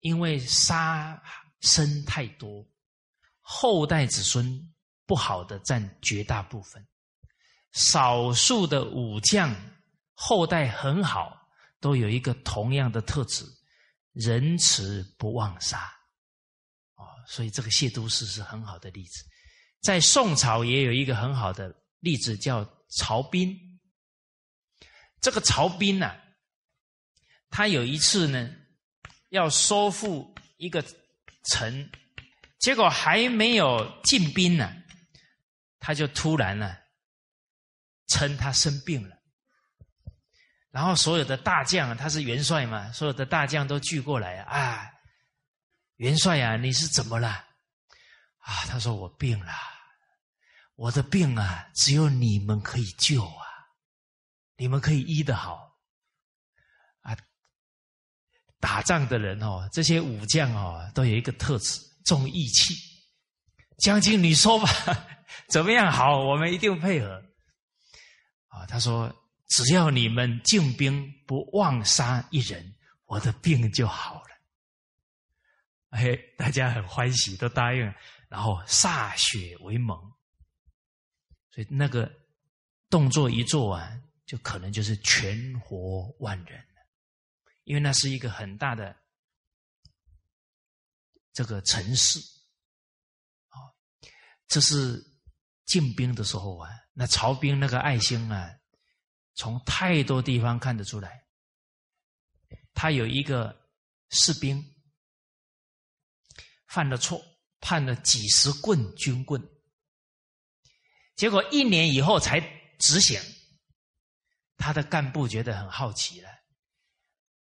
[0.02, 1.22] 因为杀
[1.62, 2.64] 生太多，
[3.40, 4.72] 后代子孙
[5.08, 6.88] 不好的占绝大部分。
[7.72, 9.56] 少数的武将
[10.14, 11.41] 后代很好，
[11.82, 13.44] 都有一个同样的特质：
[14.14, 15.92] 仁慈不忘杀。
[16.96, 19.26] 哦，所以这个谢都师是很好的例子。
[19.82, 23.54] 在宋朝也有一个很好的例子，叫曹彬。
[25.20, 26.16] 这个曹彬呢，
[27.50, 28.50] 他有一次呢，
[29.30, 30.82] 要收复一个
[31.50, 31.92] 城，
[32.60, 34.72] 结果还没有进兵呢，
[35.80, 36.78] 他就突然呢。
[38.08, 39.21] 称他生病了，
[40.72, 44.90] 然后所有的大将，他是元帅嘛，所有的大将都聚过来啊，
[45.98, 47.28] 元帅呀，你是怎么了？
[47.28, 49.54] 啊，他说我病了，
[50.76, 53.46] 我的病啊，只有你们可以救啊，
[54.56, 55.78] 你们可以医得好
[57.02, 57.18] 啊。
[58.60, 62.74] 打仗的人哦，这些武将哦，都有一个特质，重义气。
[63.78, 64.70] 将军，你说吧，
[65.50, 66.18] 怎么样好？
[66.20, 67.22] 我们一定配合。
[68.48, 69.14] 啊，他说
[69.52, 72.74] ：“只要你们进兵不妄杀一人，
[73.04, 74.30] 我的病就好了。”
[75.92, 77.80] 哎，大家很欢喜，都答应，
[78.30, 80.00] 然后歃血为盟。
[81.52, 82.10] 所以那个
[82.90, 86.88] 动作一做完，就可能就是全活万人了，
[87.66, 88.96] 因为那是一个很大的
[91.34, 92.20] 这个城市。
[93.50, 93.60] 啊，
[94.48, 95.06] 这是
[95.66, 96.70] 进兵的时候啊。
[96.94, 98.58] 那曹兵那个爱心啊，
[99.36, 101.24] 从太多地方看得出来。
[102.74, 103.70] 他有一个
[104.10, 104.64] 士兵
[106.68, 107.22] 犯了错，
[107.60, 109.42] 判了几十棍军棍，
[111.16, 112.40] 结果一年以后才
[112.80, 113.20] 执行。
[114.58, 116.30] 他的干部觉得很好奇了，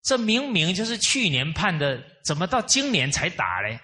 [0.02, 3.80] 这明明就是去年判的，怎么到今年才打嘞？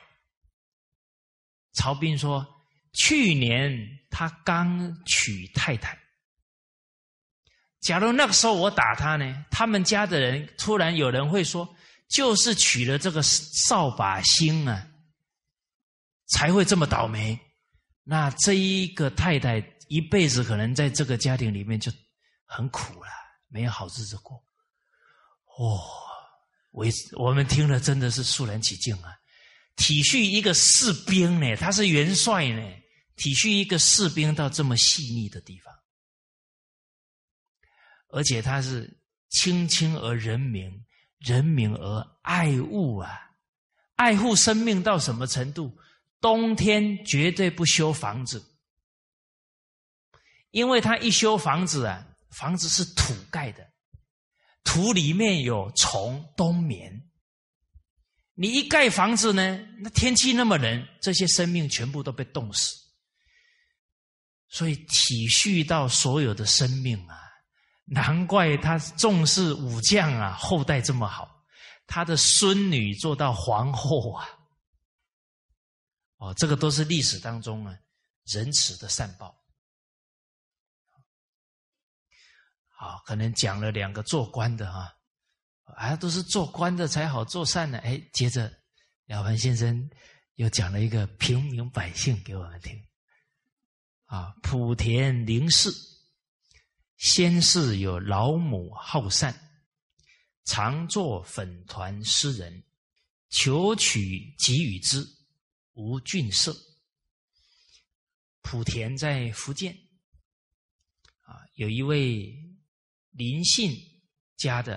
[1.72, 2.54] 曹兵说。
[2.98, 3.70] 去年
[4.08, 6.00] 他刚娶太太，
[7.86, 9.44] 假如那个时候我打他呢？
[9.48, 11.72] 他们家的人突然有人会说，
[12.08, 14.88] 就是娶了这个扫把星啊，
[16.26, 17.38] 才会这么倒霉。
[18.02, 21.92] 那这一个太太一辈子可能在这个家庭里面就
[22.44, 23.06] 很苦了，
[23.46, 24.36] 没有好日子过。
[25.56, 25.80] 哦，
[26.72, 29.14] 我我们听了真的是肃然起敬啊！
[29.76, 32.68] 体恤一个士兵呢，他是元帅呢。
[33.14, 35.72] 体恤一个士兵到这么细腻的地方，
[38.08, 38.98] 而且他是
[39.28, 40.84] 亲亲而人民，
[41.18, 43.10] 人民而爱物啊，
[43.96, 45.76] 爱护生命到什么程度？
[46.20, 48.42] 冬天绝对不修房子，
[50.50, 53.70] 因为他一修房子啊，房子是土盖的，
[54.64, 57.02] 土里面有虫冬眠。
[58.34, 62.74] 你一盖房子呢，那天气那么冷，这些生命全部都被冻死。
[64.48, 67.18] 所以体恤到所有的生命啊，
[67.86, 71.44] 难怪他重视武将啊，后代这么好，
[71.86, 74.28] 他的孙女做到皇后啊，
[76.16, 77.78] 哦，这个都是历史当中啊
[78.24, 79.34] 仁慈的善报。
[82.78, 84.92] 好，可能讲了两个做官的啊，
[85.76, 87.78] 啊，都是做官的才好做善呢。
[87.78, 88.52] 哎，接着
[89.06, 89.88] 了凡先生
[90.34, 92.76] 又讲了一个平民百姓给我们听。
[94.06, 95.70] 啊，莆田林氏，
[96.96, 99.34] 先是有老母好善，
[100.44, 102.64] 常作粉团诗人，
[103.28, 105.06] 求取给予之，
[105.74, 106.56] 无俊色。
[108.42, 109.76] 莆田在福建，
[111.22, 112.32] 啊，有一位
[113.10, 113.76] 林姓
[114.36, 114.76] 家的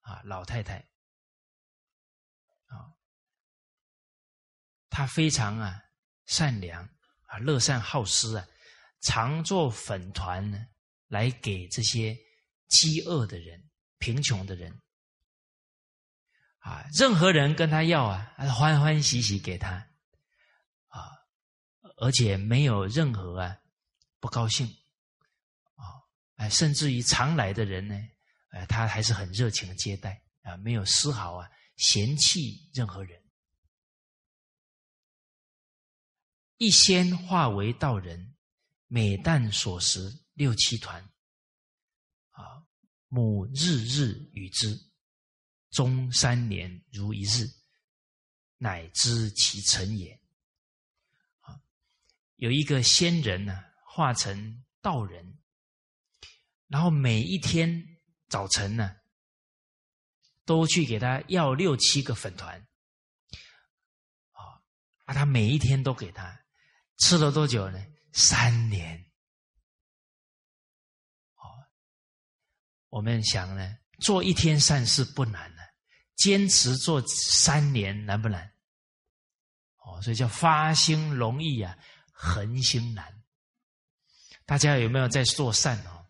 [0.00, 0.78] 啊老太太
[2.66, 2.92] 啊，
[4.90, 5.80] 她非常啊
[6.26, 6.82] 善良
[7.26, 8.46] 啊乐善好施啊，
[9.00, 10.66] 常做粉团呢
[11.08, 12.16] 来给这些
[12.68, 14.80] 饥饿的人、贫穷的人
[16.58, 19.74] 啊，任何人跟他要啊，欢欢喜喜给他
[20.88, 21.00] 啊，
[21.96, 23.56] 而且没有任何啊
[24.20, 24.68] 不高兴。
[26.36, 27.94] 哎，甚至于常来的人呢，
[28.50, 33.22] 哎，他还是很热情的接待啊，没有丝毫啊嫌弃任何人。
[36.58, 38.36] 一仙化为道人，
[38.86, 41.02] 每旦所食六七团，
[42.32, 42.62] 啊，
[43.08, 44.78] 母日日与之，
[45.70, 47.48] 终三年如一日，
[48.58, 50.12] 乃知其成也。
[51.40, 51.58] 啊，
[52.36, 55.38] 有一个仙人呢，化成道人。
[56.66, 58.94] 然后每一天早晨呢，
[60.44, 62.60] 都去给他要六七个粉团，
[64.32, 64.60] 啊，
[65.06, 66.44] 啊，他每一天都给他
[66.98, 67.82] 吃了多久呢？
[68.12, 69.05] 三年。
[72.88, 75.62] 我们想呢，做一天善事不难呢，
[76.16, 78.50] 坚持做三年难不难？
[79.78, 81.76] 哦，所以叫发心容易啊，
[82.12, 83.22] 恒心难。
[84.44, 86.06] 大家有没有在做善哦？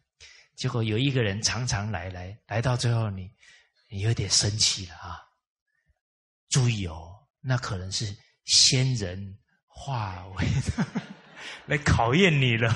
[0.54, 3.30] 结果有一个人常常来来来到最后，你
[3.88, 5.22] 你有点生气了啊！
[6.48, 10.46] 注意哦，那可能是仙人化为
[11.66, 12.74] 来考验你了。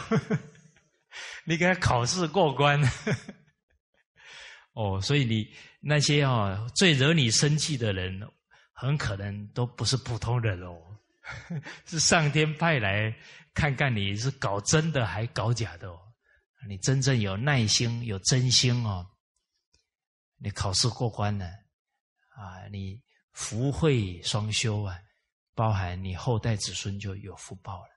[1.44, 2.80] 你给他考试过关，
[4.72, 8.20] 哦，所以你那些哦最惹你生气的人，
[8.72, 10.78] 很可能都不是普通人哦，
[11.86, 13.14] 是上天派来
[13.52, 15.98] 看看你是搞真的还搞假的哦。
[16.68, 19.06] 你真正有耐心、有真心哦，
[20.36, 21.46] 你考试过关了
[22.28, 23.02] 啊，你
[23.32, 24.98] 福慧双修啊，
[25.54, 27.90] 包含你后代子孙就有福报了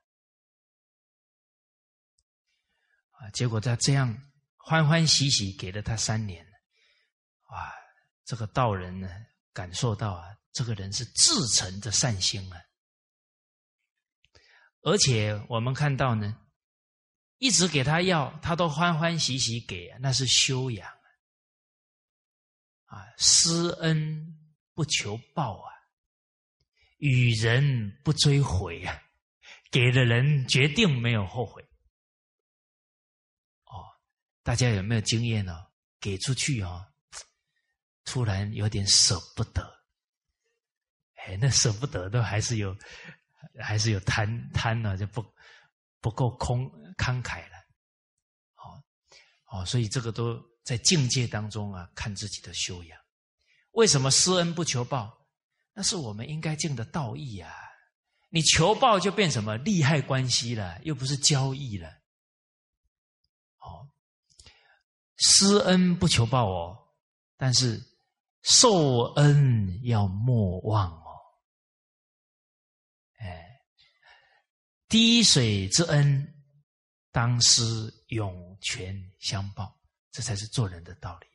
[3.11, 3.29] 啊。
[3.31, 4.17] 结果他这样
[4.57, 6.45] 欢欢喜喜给了他三年，
[8.33, 9.07] 这个道人呢
[9.53, 12.59] 感受到啊，这个人是至诚的善心啊，
[14.81, 16.39] 而且我们看到呢。
[17.39, 20.89] 一直给他要，他都欢欢喜喜给，那是修养
[22.85, 23.05] 啊！
[23.17, 24.39] 施恩
[24.73, 25.69] 不求报啊，
[26.99, 29.03] 与人不追悔啊，
[29.69, 31.61] 给的人决定没有后悔。
[33.65, 33.91] 哦，
[34.41, 35.67] 大家有没有经验呢？
[35.99, 36.92] 给出去哦，
[38.05, 39.61] 突然有点舍不得，
[41.15, 42.75] 哎，那舍不得都还是有，
[43.61, 45.25] 还是有贪贪呢，就不
[45.99, 46.71] 不够空。
[46.95, 47.57] 慷慨了，
[48.53, 48.79] 好，
[49.47, 52.99] 哦，所以这个都在境界当中啊，看自己的修养。
[53.71, 55.11] 为什么施恩不求报？
[55.73, 57.51] 那是我们应该尽的道义啊！
[58.29, 61.89] 你求报就变什么利害关系了，又不是交易了。
[63.57, 63.87] 好，
[65.17, 66.77] 施恩不求报哦，
[67.37, 67.83] 但是
[68.43, 71.19] 受恩要莫忘哦。
[73.17, 73.59] 哎，
[74.87, 76.29] 滴水之恩。
[77.11, 79.79] 当思涌泉相报，
[80.09, 81.27] 这才是做人的道理。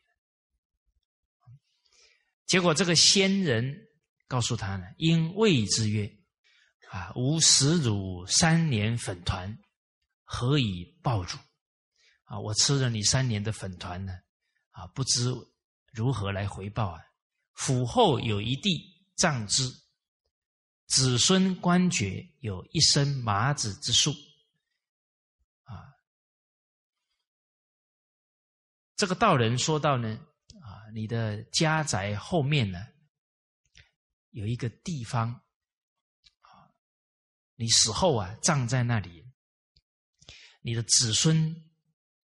[2.47, 3.73] 结果这个仙人
[4.27, 6.13] 告诉他呢：“因谓之曰：
[6.91, 9.57] 啊，吾食汝三年粉团，
[10.25, 11.39] 何以报主？
[12.25, 14.13] 啊，我吃了你三年的粉团呢，
[14.73, 15.33] 啊，不知
[15.93, 17.01] 如何来回报啊？
[17.55, 19.69] 府后有一地葬之，
[20.87, 24.15] 子孙官爵有一身麻子之数。”
[28.97, 30.09] 这个道人说到呢，
[30.61, 32.85] 啊，你的家宅后面呢，
[34.31, 35.31] 有一个地方，
[36.41, 36.51] 啊，
[37.55, 39.25] 你死后啊，葬在那里，
[40.63, 41.71] 你的子孙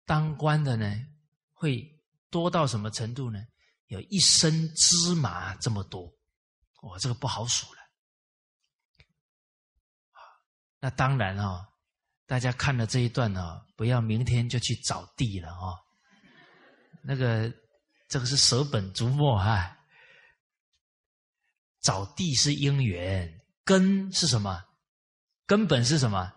[0.06, 0.96] 当官的呢，
[1.52, 3.46] 会多到什么程度呢？
[3.92, 6.06] 有一身芝麻这么多，
[6.84, 7.80] 哇，这个不好数了，
[10.80, 11.68] 那当然啊，
[12.26, 15.76] 大家看了这一段呢，不要明天就去找地了啊。
[17.04, 17.54] 那个，
[18.08, 19.78] 这个是舍本逐末哈。
[21.82, 24.64] 找地是因缘，根是什么？
[25.46, 26.32] 根本是什么？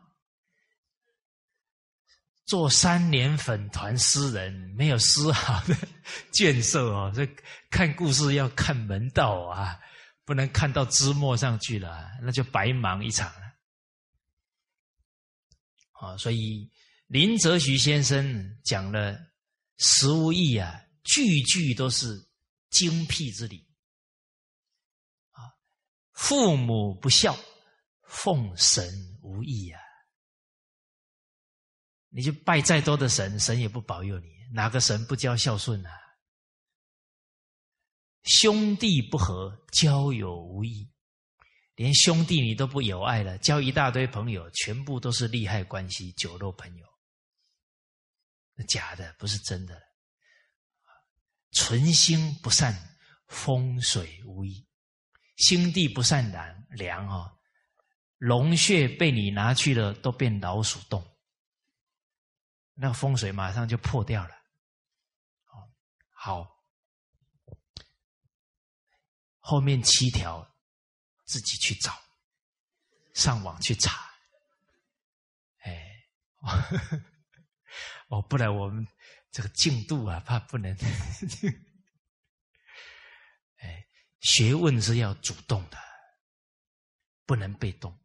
[2.47, 5.75] 做三年粉团诗人，没有丝毫的
[6.31, 7.11] 建设哦。
[7.15, 7.27] 这
[7.71, 9.81] 看故事要看门道啊，
[10.25, 13.41] 不能看到枝末上去了，那就白忙一场了。
[15.93, 16.71] 啊，所以
[17.07, 19.19] 林则徐先生讲了
[19.79, 22.29] 十无义啊，句句都是
[22.69, 23.67] 精辟之理
[25.31, 25.49] 啊。
[26.13, 27.35] 父母不孝，
[28.07, 28.87] 奉神
[29.23, 29.81] 无益啊。
[32.17, 34.29] 你就拜再多的神，神也不保佑你。
[34.53, 35.91] 哪个神不教孝顺啊？
[38.23, 40.89] 兄弟不和，交友无益。
[41.75, 46.87] 连兄弟你都不友爱了，交一大堆朋友，全部都是利害关系、酒肉朋友。
[48.55, 49.83] 那假的，不是真的。
[51.51, 52.97] 存心不善，
[53.27, 54.65] 风水无益。
[55.37, 57.33] 心地不善良，良啊，
[58.19, 61.05] 龙穴被你拿去了，都变老鼠洞，
[62.75, 64.35] 那风水马上就破掉了。
[66.11, 66.63] 好，
[69.39, 70.51] 后面七条。
[71.27, 71.91] 自己去找，
[73.15, 74.11] 上网去查，
[75.61, 76.07] 哎，
[78.09, 78.87] 哦，不然我们
[79.31, 80.71] 这个进度啊，怕不能。
[83.57, 83.89] 哎，
[84.21, 85.79] 学问是要主动的，
[87.25, 87.99] 不能被动。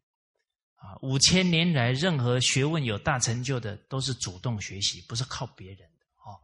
[0.80, 6.06] 啊，五千年来，任何学问有大成就的，都是主动学习，不是靠别人的。
[6.24, 6.40] 哦，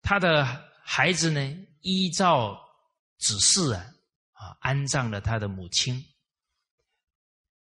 [0.00, 1.40] 他的孩子呢，
[1.80, 2.56] 依照
[3.18, 3.84] 指示啊，
[4.30, 6.00] 啊，安葬了他的母亲。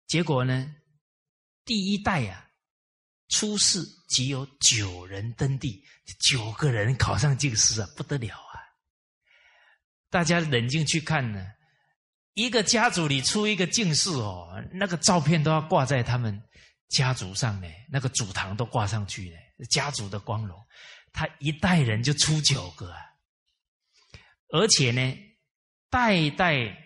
[0.06, 0.76] 结果呢，
[1.64, 2.52] 第一代啊，
[3.30, 5.82] 出世即有九人登第，
[6.20, 8.47] 九个人考上进士啊，不得了！
[10.10, 11.46] 大家冷静去看呢，
[12.34, 16.42] 一个家族里出一个进士哦，那个照片都要挂在他们
[16.90, 20.58] 家族上呢，那个祖堂都挂上去呢，家族的光荣。
[21.12, 23.00] 他一代人就出九个，啊
[24.50, 25.18] 而且呢，
[25.90, 26.78] 代代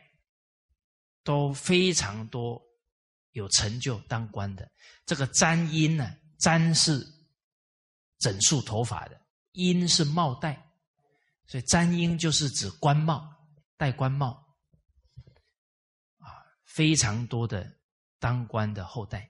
[1.24, 2.60] 都非常多
[3.34, 4.72] 有成就当官的。
[5.06, 7.06] 这个簪缨呢，簪是
[8.20, 9.22] 整束头发的，
[9.54, 10.71] 缨是帽带，
[11.52, 13.30] 所以簪缨就是指官帽，
[13.76, 14.30] 戴官帽
[16.20, 16.32] 啊，
[16.64, 17.70] 非常多的
[18.20, 19.30] 当官的后代。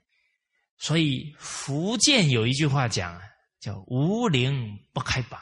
[0.77, 3.27] 所以福建有一句话讲啊。
[3.61, 5.39] 叫无灵不开榜，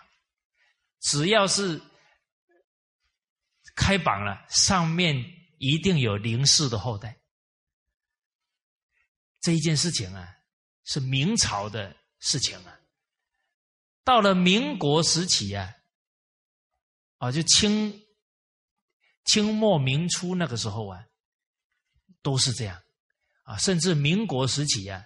[1.00, 1.82] 只要是
[3.78, 5.16] 开榜了，上面
[5.58, 7.18] 一定有林氏的后代。
[9.40, 10.36] 这一件事情啊，
[10.84, 12.78] 是明朝的事情啊。
[14.04, 15.74] 到了民国时期啊，
[17.20, 17.94] 啊，就清
[19.26, 21.06] 清末明初那个时候啊，
[22.24, 22.82] 都是这样
[23.44, 25.06] 啊，甚至民国时期啊。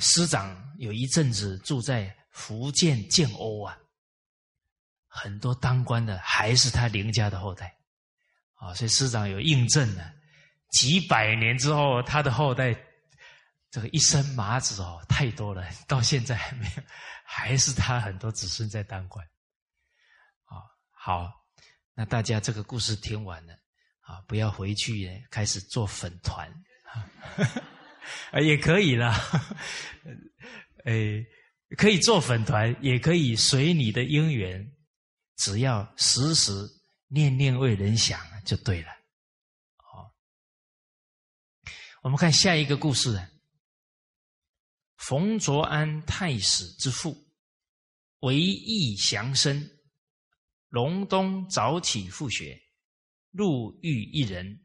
[0.00, 3.78] 师长有一阵子住在福建建瓯啊，
[5.06, 7.76] 很多当官的还是他林家的后代
[8.54, 10.12] 啊，所以师长有印证呢。
[10.72, 12.76] 几百年之后，他的后代
[13.70, 16.82] 这个一身麻子哦，太多了，到现在还没有，
[17.24, 19.24] 还是他很多子孙在当官。
[21.06, 21.30] 好，
[21.94, 23.52] 那大家这个故事听完了
[24.00, 26.52] 啊，不要回去开始做粉团
[28.32, 28.40] 啊。
[28.40, 29.16] 也可以啦，
[30.84, 31.24] 诶，
[31.78, 34.68] 可以做粉团，也可以随你的因缘，
[35.36, 36.50] 只要时时
[37.06, 38.88] 念念为人想就对了。
[39.76, 40.12] 好，
[42.02, 43.30] 我们看下一个故事啊。
[44.96, 47.16] 冯卓安太史之父，
[48.22, 49.70] 为义降生，
[50.68, 52.60] 隆冬早起复学，
[53.30, 54.64] 入狱一人，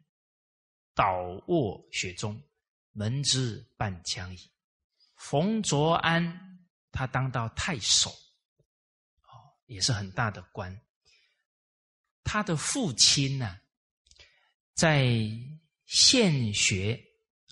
[0.94, 2.41] 倒卧雪中。
[2.94, 4.52] 门之半枪矣。
[5.15, 6.60] 冯卓安
[6.91, 10.78] 他当到太守，哦，也是很大的官。
[12.22, 13.61] 他的父亲呢，
[14.73, 15.07] 在
[15.86, 17.02] 县学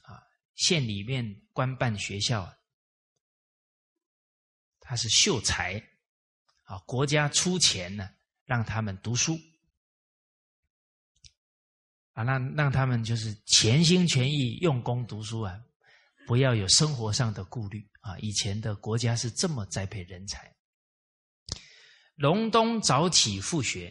[0.02, 0.22] 啊，
[0.56, 2.54] 县里面官办学校，
[4.82, 5.82] 他是秀才
[6.64, 8.14] 啊，国家出钱呢，
[8.50, 9.40] 让他们读书。
[12.14, 15.58] 啊，让让他们就是全心全意用功读书啊，
[16.28, 18.18] 不要有生活上的顾虑啊。
[18.18, 20.54] 以前的国家是这么栽培人才。
[22.16, 23.88] 隆冬早起复学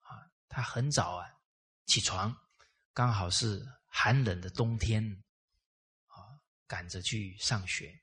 [0.00, 1.26] 啊，他很早啊
[1.86, 2.36] 起床，
[2.92, 5.02] 刚好是寒冷的冬天
[6.08, 7.98] 啊，赶着去上学。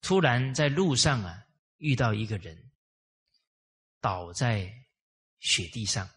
[0.00, 1.44] 突然在路上啊
[1.76, 2.70] 遇到一个人，
[4.00, 4.72] 倒在
[5.40, 6.08] 雪地上，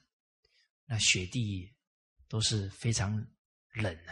[0.86, 1.72] 那雪地。
[2.30, 3.16] 都是非常
[3.76, 4.12] 冷的，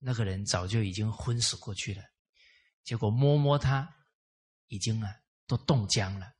[0.00, 2.02] 那个人早就已经昏死过去了。
[2.82, 3.88] 结果摸摸他，
[4.66, 5.08] 已经啊
[5.46, 6.34] 都冻僵了。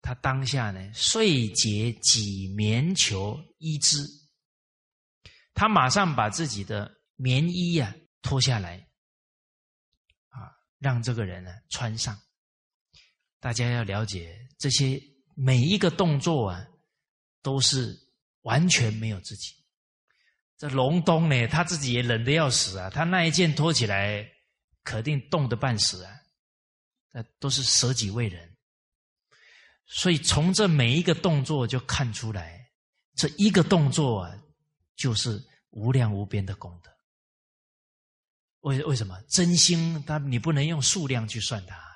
[0.00, 4.08] 他当下呢，遂解几棉球衣之，
[5.52, 8.78] 他马上把自己的棉衣呀脱下来，
[10.30, 12.18] 啊，让这个人呢穿上。
[13.40, 14.98] 大家要了解这些
[15.40, 16.66] 每一个动作啊，
[17.42, 17.96] 都是
[18.42, 19.54] 完全没有自己。
[20.56, 24.28] 这隆冬呢，他自己也冷的要死啊，他那一件脱起来，
[24.82, 26.12] 肯定冻得半死啊。
[27.12, 28.56] 那都是舍己为人，
[29.86, 32.68] 所以从这每一个动作就看出来，
[33.14, 34.42] 这一个动作啊，
[34.96, 35.40] 就是
[35.70, 36.90] 无量无边的功德。
[38.62, 40.02] 为为什么真心？
[40.04, 41.87] 他你不能用数量去算它。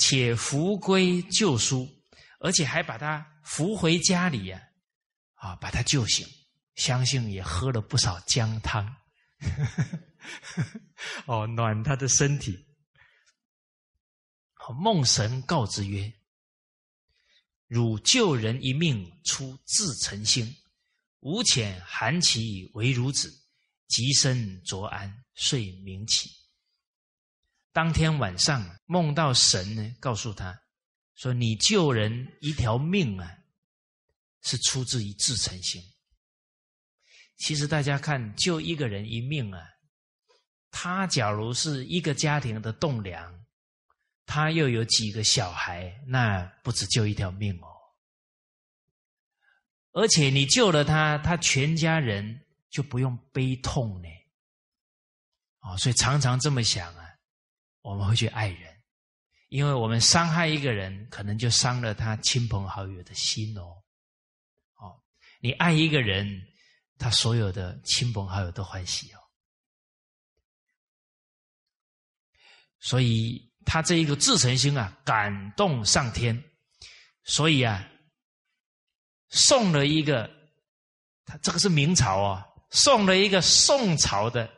[0.00, 1.86] 且扶归救书，
[2.38, 4.58] 而且还把他扶回家里呀，
[5.34, 6.26] 啊，把他救醒，
[6.74, 8.96] 相信也喝了不少姜汤，
[11.28, 12.66] 哦，暖他的身体。
[14.80, 16.12] 梦神告之曰
[17.66, 20.56] ：“汝救人一命，出自诚心，
[21.20, 23.30] 吾遣韩其为孺子，
[23.88, 26.30] 即身着安，遂明起。”
[27.72, 30.60] 当天晚上梦到神呢，告诉他
[31.14, 33.30] 说：“你救人一条命啊，
[34.42, 35.80] 是出自于至诚心。
[37.36, 39.62] 其实大家看，救一个人一命啊，
[40.72, 43.46] 他假如是一个家庭的栋梁，
[44.26, 47.68] 他又有几个小孩，那不止救一条命哦。
[49.92, 54.08] 而且你救了他，他全家人就不用悲痛呢。
[55.60, 56.92] 哦，所以常常这么想。”
[57.82, 58.80] 我们会去爱人，
[59.48, 63.62] 因为我们伤害一个人，可能就伤了他亲朋好友的心哦。
[64.76, 65.00] 哦，
[65.40, 66.26] 你爱一个人，
[66.98, 69.18] 他所有的亲朋好友都欢喜哦。
[72.80, 76.42] 所以他这一个至诚心啊，感动上天，
[77.24, 77.86] 所以啊，
[79.28, 80.30] 送了一个，
[81.24, 84.50] 他这个是明朝啊，送了一个宋朝的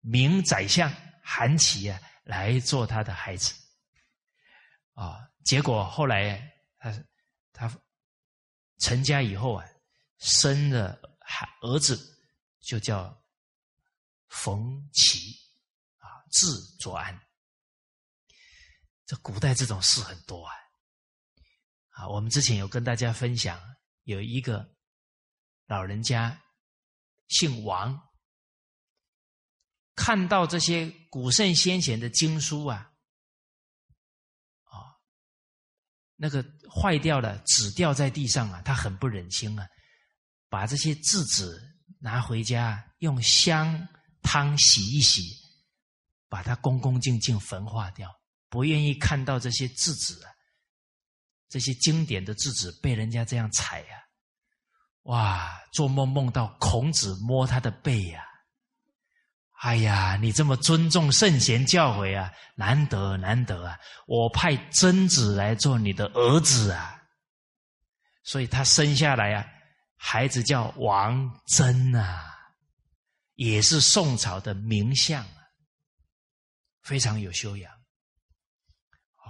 [0.00, 0.90] 明宰相
[1.22, 2.00] 韩琦啊。
[2.22, 3.54] 来做他的孩子，
[4.94, 5.28] 啊！
[5.44, 6.92] 结果后来他
[7.52, 7.82] 他
[8.78, 9.66] 成家以后啊，
[10.18, 11.98] 生了孩儿子，
[12.60, 13.20] 就叫
[14.28, 15.34] 冯齐
[15.98, 17.18] 啊，字卓安。
[19.06, 20.54] 这古代这种事很多啊！
[21.90, 23.60] 啊，我们之前有跟大家分享，
[24.04, 24.76] 有一个
[25.66, 26.40] 老人家
[27.28, 28.09] 姓王。
[30.02, 32.90] 看到这些古圣先贤的经书啊，
[34.64, 34.96] 啊，
[36.16, 36.42] 那个
[36.74, 39.68] 坏掉了纸掉在地上啊，他很不忍心啊，
[40.48, 41.60] 把这些字纸
[41.98, 43.86] 拿回家，用香
[44.22, 45.36] 汤洗一洗，
[46.30, 48.10] 把它恭恭敬敬焚化掉，
[48.48, 50.32] 不愿意看到这些字纸啊，
[51.50, 54.02] 这些经典的字纸被人家这样踩呀，
[55.02, 58.24] 哇，做梦梦到孔子摸他的背呀。
[59.60, 63.78] 哎呀，你这么尊重圣贤教诲啊，难得难得啊！
[64.06, 66.98] 我派曾子来做你的儿子啊，
[68.24, 69.46] 所以他生下来啊，
[69.96, 72.34] 孩子叫王真啊，
[73.34, 75.44] 也是宋朝的名相啊，
[76.80, 77.70] 非常有修养。
[77.74, 79.28] 哦，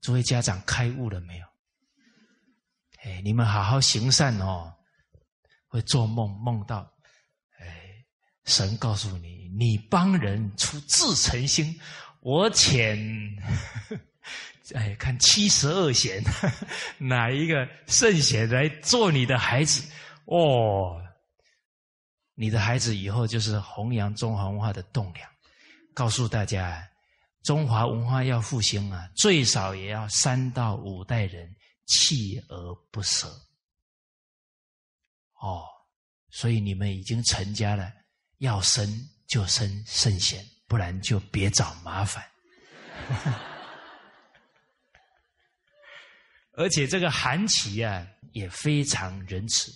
[0.00, 1.46] 诸位家长开悟了没有？
[3.04, 4.74] 哎，你们好好行善哦，
[5.66, 6.90] 会做梦梦到。
[8.46, 11.78] 神告诉你，你帮人出自诚心，
[12.20, 12.96] 我遣，
[14.74, 16.22] 哎，看七十二贤，
[16.98, 19.82] 哪一个圣贤来做你的孩子？
[20.26, 21.02] 哦，
[22.34, 25.28] 你的孩子以后就是弘扬中华文化的栋梁。
[25.94, 26.88] 告诉大家，
[27.42, 31.52] 中华文化要复兴啊，最少也要三到五代人
[31.86, 33.28] 锲而不舍。
[35.40, 35.64] 哦，
[36.30, 37.90] 所以你们已经成家了。
[38.38, 38.86] 要生
[39.26, 42.24] 就生圣贤，不然就别找麻烦。
[46.52, 49.70] 而且这个韩琦啊，也非常仁慈，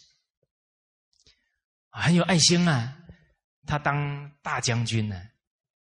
[1.90, 2.96] 很有爱心啊。
[3.66, 5.22] 他当大将军呢，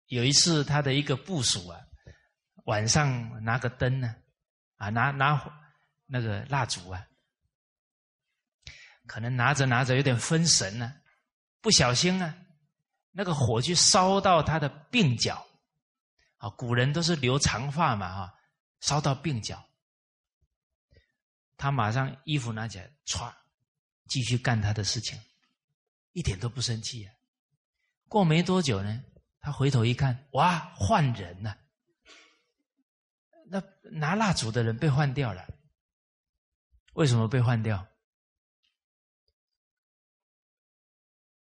[0.07, 1.79] 有一次他的一个部属啊，
[2.65, 4.15] 晚上拿个灯呢，
[4.75, 5.41] 啊拿拿
[6.05, 7.07] 那个蜡烛啊，
[9.07, 11.01] 可能拿着拿着有点分神了，
[11.61, 12.35] 不小心啊。
[13.15, 15.45] 那个火去烧到他的鬓角，
[16.37, 18.33] 啊，古人都是留长发嘛，哈，
[18.79, 19.63] 烧到鬓角，
[21.55, 23.31] 他马上衣服拿起来，歘，
[24.07, 25.19] 继续干他的事情，
[26.13, 27.13] 一点都不生气啊。
[28.07, 29.03] 过没多久呢，
[29.39, 31.55] 他回头一看，哇，换人了，
[33.47, 33.61] 那
[33.91, 35.47] 拿蜡烛的人被换掉了，
[36.93, 37.87] 为什么被换掉？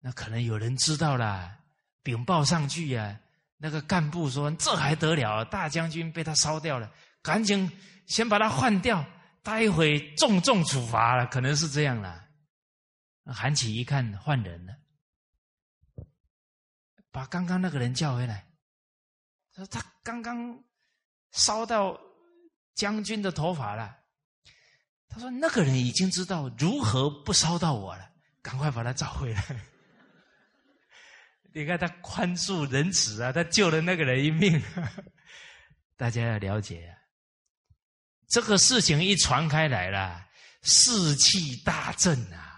[0.05, 1.61] 那可能有人知道了，
[2.03, 3.19] 禀报上去呀。
[3.57, 5.45] 那个干部说：“这还得了？
[5.45, 6.93] 大将军被他烧掉了，
[7.23, 7.70] 赶紧
[8.07, 9.05] 先把他换掉，
[9.41, 12.27] 待会重重处罚了。”可能是这样了。
[13.24, 14.77] 韩琦一看换人了，
[17.12, 18.45] 把刚刚那个人叫回来，
[19.55, 20.61] 他说：“他刚刚
[21.31, 21.97] 烧到
[22.74, 23.97] 将军的头发了。”
[25.09, 28.11] 他说：“那个人已经知道如何不烧到我了，
[28.43, 29.45] 赶快把他找回来。”
[31.55, 34.62] 你看他宽恕仁慈啊，他救了那个人一命。
[35.97, 36.97] 大家要了解啊，
[38.29, 40.27] 这个事情一传开来了，
[40.62, 42.49] 士气大振啊！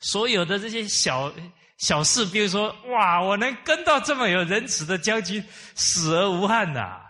[0.00, 1.32] 所有的这些小
[1.78, 5.42] 小士兵说：“哇，我能跟到这么有仁慈的将军，
[5.74, 7.00] 死而无憾呐！”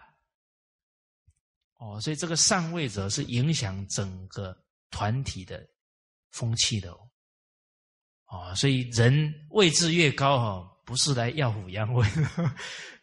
[1.80, 4.56] 哦，所以这个上位者是影响整个
[4.90, 5.66] 团体的
[6.30, 7.03] 风气的哦。
[8.34, 12.04] 啊，所以人位置越高哈，不是来耀武扬威，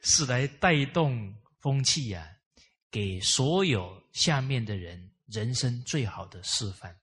[0.02, 2.38] 是来带动风气呀，
[2.90, 7.00] 给所有下面的人人生最好的示范，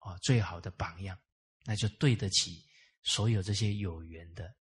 [0.00, 1.18] 啊，最好的榜样，
[1.64, 2.62] 那就对得起
[3.02, 4.54] 所有这些有缘的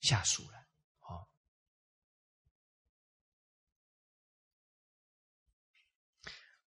[0.00, 0.58] 下属了，
[0.98, 1.22] 啊，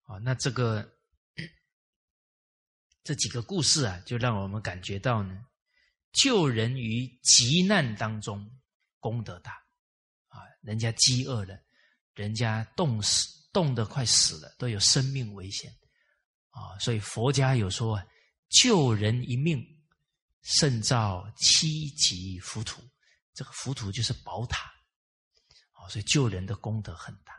[0.03, 1.00] 啊，那这个。
[3.11, 5.45] 这几个故事啊，就让我们感觉到呢，
[6.13, 8.49] 救人于急难当中
[9.01, 9.51] 功德大
[10.29, 10.39] 啊！
[10.61, 11.59] 人家饥饿了，
[12.13, 15.69] 人家冻死，冻得快死了，都有生命危险
[16.51, 16.79] 啊！
[16.79, 18.01] 所以佛家有说，
[18.47, 19.61] 救人一命
[20.41, 22.81] 胜造七级浮屠。
[23.33, 24.71] 这个浮屠就是宝塔
[25.73, 25.89] 啊！
[25.89, 27.33] 所以救人的功德很大！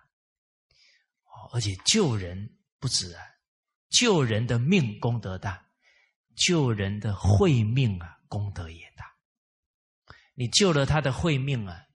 [1.50, 3.24] 而且救人不止啊。
[3.92, 5.70] 救人的命功德大，
[6.34, 9.14] 救人的慧命啊功德也大。
[10.34, 11.86] 你救了他的慧命啊，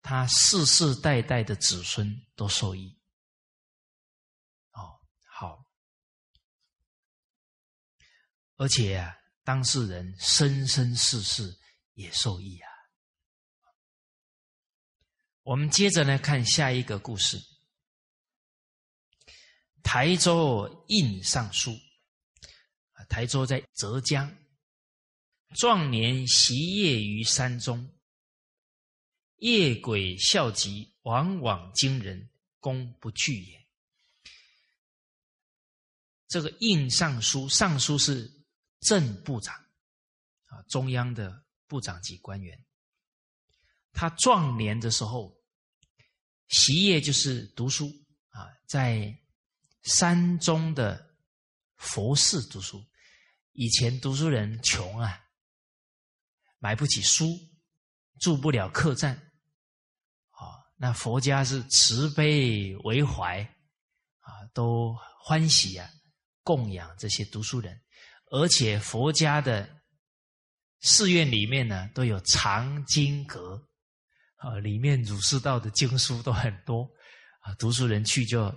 [0.00, 2.98] 他世世代代的子孙都受益。
[4.72, 5.62] 哦，好，
[8.56, 9.14] 而且啊，
[9.44, 11.54] 当事人生生世世
[11.92, 12.70] 也受益啊。
[15.42, 17.38] 我们接着来看下一个故事。
[19.86, 21.70] 台州印尚书，
[22.90, 24.36] 啊，台州在浙江。
[25.54, 27.88] 壮年习业于山中，
[29.36, 33.66] 夜鬼笑疾，往往惊人，功不惧也。
[36.26, 38.28] 这个印尚书，尚书是
[38.80, 39.54] 正部长，
[40.46, 42.60] 啊，中央的部长级官员。
[43.92, 45.40] 他壮年的时候，
[46.48, 47.86] 习业就是读书
[48.30, 49.16] 啊，在。
[49.86, 51.14] 山中的
[51.76, 52.84] 佛寺读书，
[53.52, 55.20] 以前读书人穷啊，
[56.58, 57.38] 买不起书，
[58.20, 59.14] 住不了客栈，
[60.30, 63.40] 啊，那佛家是慈悲为怀，
[64.18, 64.92] 啊，都
[65.22, 65.88] 欢喜啊，
[66.42, 67.80] 供养这些读书人，
[68.32, 69.68] 而且佛家的
[70.80, 73.64] 寺院里面呢，都有藏经阁，
[74.38, 76.82] 啊，里面儒释道的经书都很多，
[77.42, 78.52] 啊，读书人去就。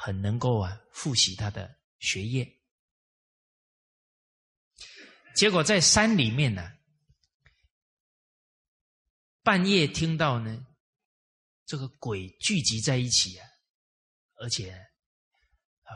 [0.00, 2.60] 很能够啊复习他的学业，
[5.34, 6.78] 结果在山里面呢，
[9.42, 10.64] 半夜听到呢，
[11.66, 13.48] 这个鬼聚集在一起啊，
[14.36, 14.86] 而且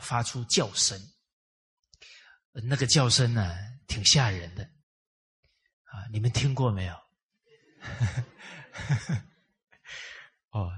[0.03, 1.01] 发出叫声，
[2.51, 3.57] 那个叫声呢
[3.87, 4.65] 挺吓人的
[5.85, 6.95] 啊，你们听过没有？
[10.51, 10.73] 哦，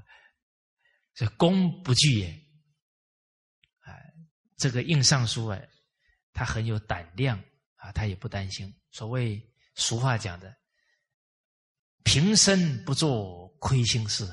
[1.15, 2.44] 这功不惧也。
[4.57, 5.61] 这个应尚书啊，
[6.33, 7.43] 他很有胆量
[7.77, 8.73] 啊，他也不担心。
[8.91, 9.41] 所谓
[9.75, 10.57] 俗话讲的
[12.05, 14.27] “平生不做亏心事，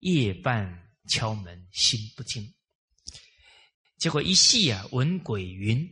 [0.00, 2.52] 夜半敲门心不惊”。
[3.98, 5.88] 结果一戏啊，闻鬼云。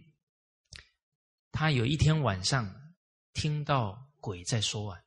[1.53, 2.95] 他有一天晚上
[3.33, 5.01] 听到鬼在说啊，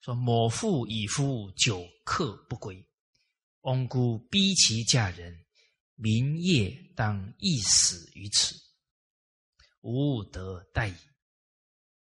[0.00, 2.86] 说某妇以夫久客不归，
[3.62, 5.44] 翁姑逼其嫁人。
[6.02, 8.56] 明夜当一死于此，
[9.82, 10.96] 无得待矣。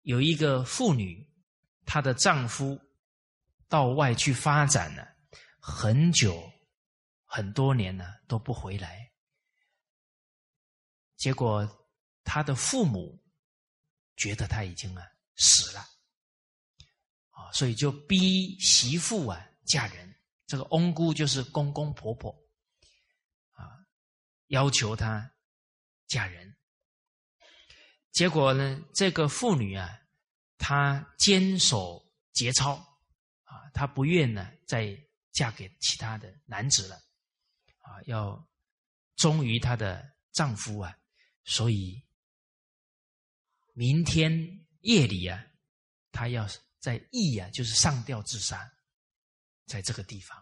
[0.03, 1.29] 有一个妇女，
[1.85, 2.81] 她的丈夫
[3.69, 5.07] 到外去发展了
[5.59, 6.41] 很久
[7.25, 9.11] 很多年了都不回来，
[11.17, 11.69] 结果
[12.23, 13.21] 他的父母
[14.17, 15.05] 觉得他已经啊
[15.37, 15.81] 死了，
[17.31, 20.15] 啊，所以就逼媳妇啊嫁人。
[20.47, 22.35] 这个翁姑就是公公婆婆，
[24.51, 25.33] 要求她
[26.07, 26.55] 嫁人。
[28.13, 30.01] 结果呢，这个妇女啊，
[30.59, 32.75] 她坚守节操
[33.45, 34.97] 啊，她不愿呢再
[35.33, 36.97] 嫁给其他的男子了
[37.79, 38.49] 啊，要
[39.17, 40.97] 忠于她的丈夫啊，
[41.45, 42.03] 所以
[43.73, 45.47] 明天夜里啊，
[46.11, 46.49] 她要
[46.81, 48.69] 在义啊，就是上吊自杀，
[49.67, 50.37] 在这个地方。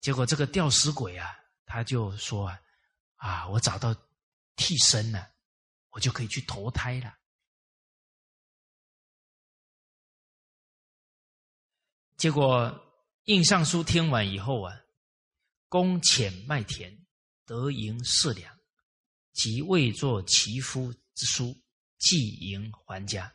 [0.00, 1.34] 结果这个吊死鬼啊，
[1.66, 2.60] 他就说啊，
[3.24, 3.94] 啊，我找到
[4.56, 5.32] 替身了。
[5.94, 7.16] 我就可以去投胎了。
[12.16, 14.76] 结果应尚书听完以后啊，
[15.68, 17.06] 公遣麦田
[17.44, 18.58] 得银四两，
[19.34, 21.56] 即未作其夫之书，
[21.98, 23.32] 寄银还家。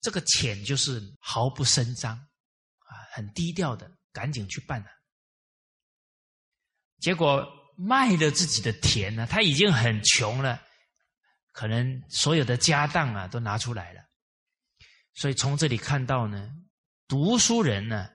[0.00, 4.90] 这个遣就是毫不声张啊，很低调的，赶紧去办了。
[6.98, 7.46] 结果
[7.76, 10.62] 卖了自己的田呢，他已经很穷了。
[11.52, 14.04] 可能所有的家当啊都拿出来了，
[15.14, 16.52] 所以从这里看到呢，
[17.08, 18.10] 读书人呢，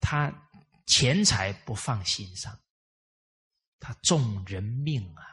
[0.00, 0.30] 他
[0.86, 2.60] 钱财不放心上，
[3.80, 5.24] 他重人命啊。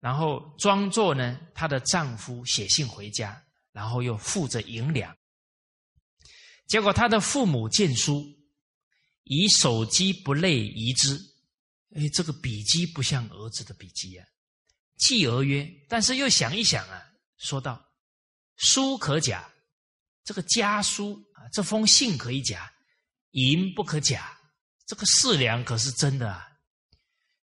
[0.00, 3.42] 然后装作呢，她的丈夫写信回家，
[3.72, 5.16] 然后又付着银两。
[6.66, 8.22] 结果他的父母见书，
[9.24, 11.20] 以手机不累移之。
[11.96, 14.26] 哎，这个笔迹不像儿子的笔迹啊！
[14.96, 17.06] 继而曰，但是又想一想啊，
[17.36, 17.84] 说道
[18.56, 19.48] ：“书可假，
[20.24, 22.72] 这个家书啊，这封信可以假，
[23.30, 24.36] 银不可假，
[24.86, 26.48] 这个四两可是真的啊！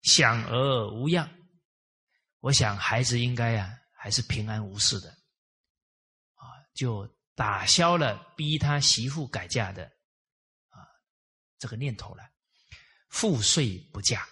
[0.01, 1.29] 想而无恙，
[2.39, 5.09] 我想孩子应该啊，还是平安无事的
[6.35, 6.43] 啊，
[6.73, 9.89] 就打消了逼他媳妇改嫁的
[11.61, 12.27] 这个念头了，
[13.09, 14.27] 父遂不嫁。”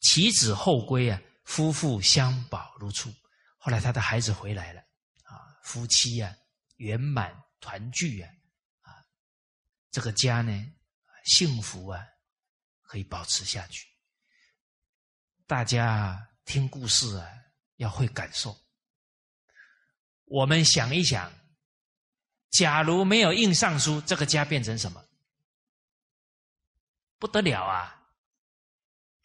[0.00, 3.10] 其子后归啊，夫妇相保如初。
[3.56, 4.80] 后来他的孩子回来了，
[5.24, 6.34] 啊，夫妻啊
[6.76, 8.30] 圆满团聚啊，
[8.82, 9.04] 啊，
[9.90, 10.52] 这个家呢
[11.24, 12.02] 幸福啊，
[12.82, 13.86] 可以保持下去。
[15.46, 17.26] 大家听故事啊，
[17.76, 18.54] 要会感受。
[20.24, 21.32] 我们想一想，
[22.50, 25.04] 假如没有印上书，这个家变成什么？
[27.20, 28.02] 不得了啊！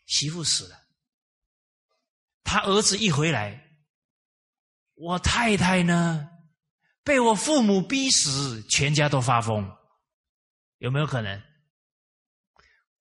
[0.06, 0.80] 媳妇死了，
[2.44, 3.80] 他儿子一回来，
[4.94, 6.30] 我太太呢，
[7.04, 9.76] 被我父母逼死，全家都发疯，
[10.78, 11.42] 有没有可能？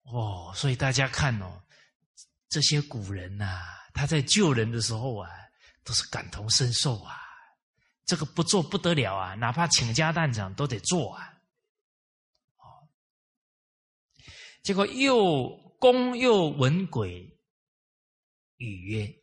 [0.05, 1.63] 哦，所以大家看哦，
[2.49, 3.63] 这些古人呐，
[3.93, 5.31] 他在救人的时候啊，
[5.83, 7.21] 都是感同身受啊，
[8.07, 11.34] 这个不做不得了啊，哪怕倾家荡产都得做啊。
[14.65, 15.63] 结果又。
[15.77, 17.39] 公又闻鬼
[18.57, 19.15] 语曰：“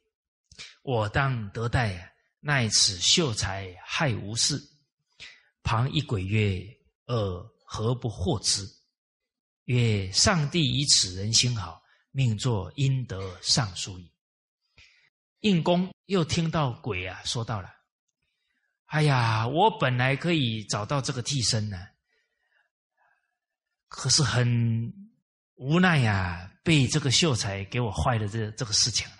[0.84, 4.61] 我当得待，奈此秀才害无事。”
[5.63, 6.63] 旁一鬼曰
[7.07, 8.63] ：“尔何不获之？”
[9.65, 11.81] 曰：“上帝以此人心好，
[12.11, 14.13] 命作阴德尚书矣。”
[15.41, 17.73] 应公又听到鬼啊，说到了
[18.85, 21.88] ：“哎呀，我本来可以找到这个替身呢，
[23.88, 25.00] 可是很
[25.61, 29.17] 无奈呀。”被这个秀才给我坏了这这个事情了。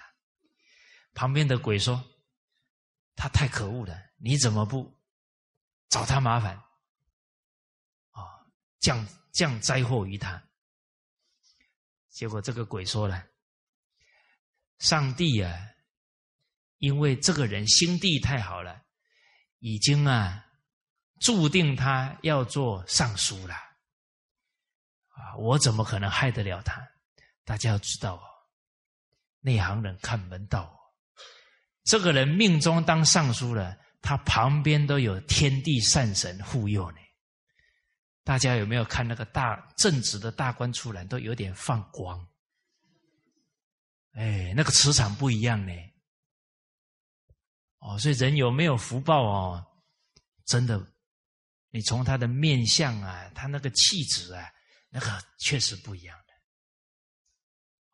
[1.16, 2.00] 旁边的鬼说
[3.18, 4.96] ：“他太可恶了，你怎么不
[5.90, 6.56] 找他麻烦？
[8.12, 8.46] 啊，
[8.80, 10.40] 降降灾祸于他。”
[12.10, 13.26] 结果这个鬼说了
[14.78, 15.52] ：“上帝啊，
[16.78, 18.84] 因为这个人心地太好了，
[19.58, 20.46] 已经啊
[21.20, 23.71] 注定他要做尚书了。
[25.12, 26.82] 啊，我怎么可能害得了他？”
[27.46, 28.24] 大家要知道哦，
[29.40, 30.78] 内行人看门道。
[31.84, 36.98] 这个人命中当尚书了，他旁边都有天地善神护佑呢。
[38.24, 42.26] 大家有没有看那个大正直的大官出来，都有点放光？
[44.14, 45.74] 哎，那个磁场不一样呢。
[47.80, 49.66] 哦，所以人有没有福报哦？
[50.46, 50.80] 真的，
[51.72, 54.48] 你从他的面相啊，他那个气质啊，
[54.94, 56.34] 那个确实不一样的。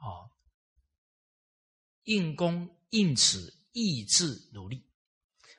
[0.06, 0.30] 哦，
[2.04, 4.86] 应公因此意志努力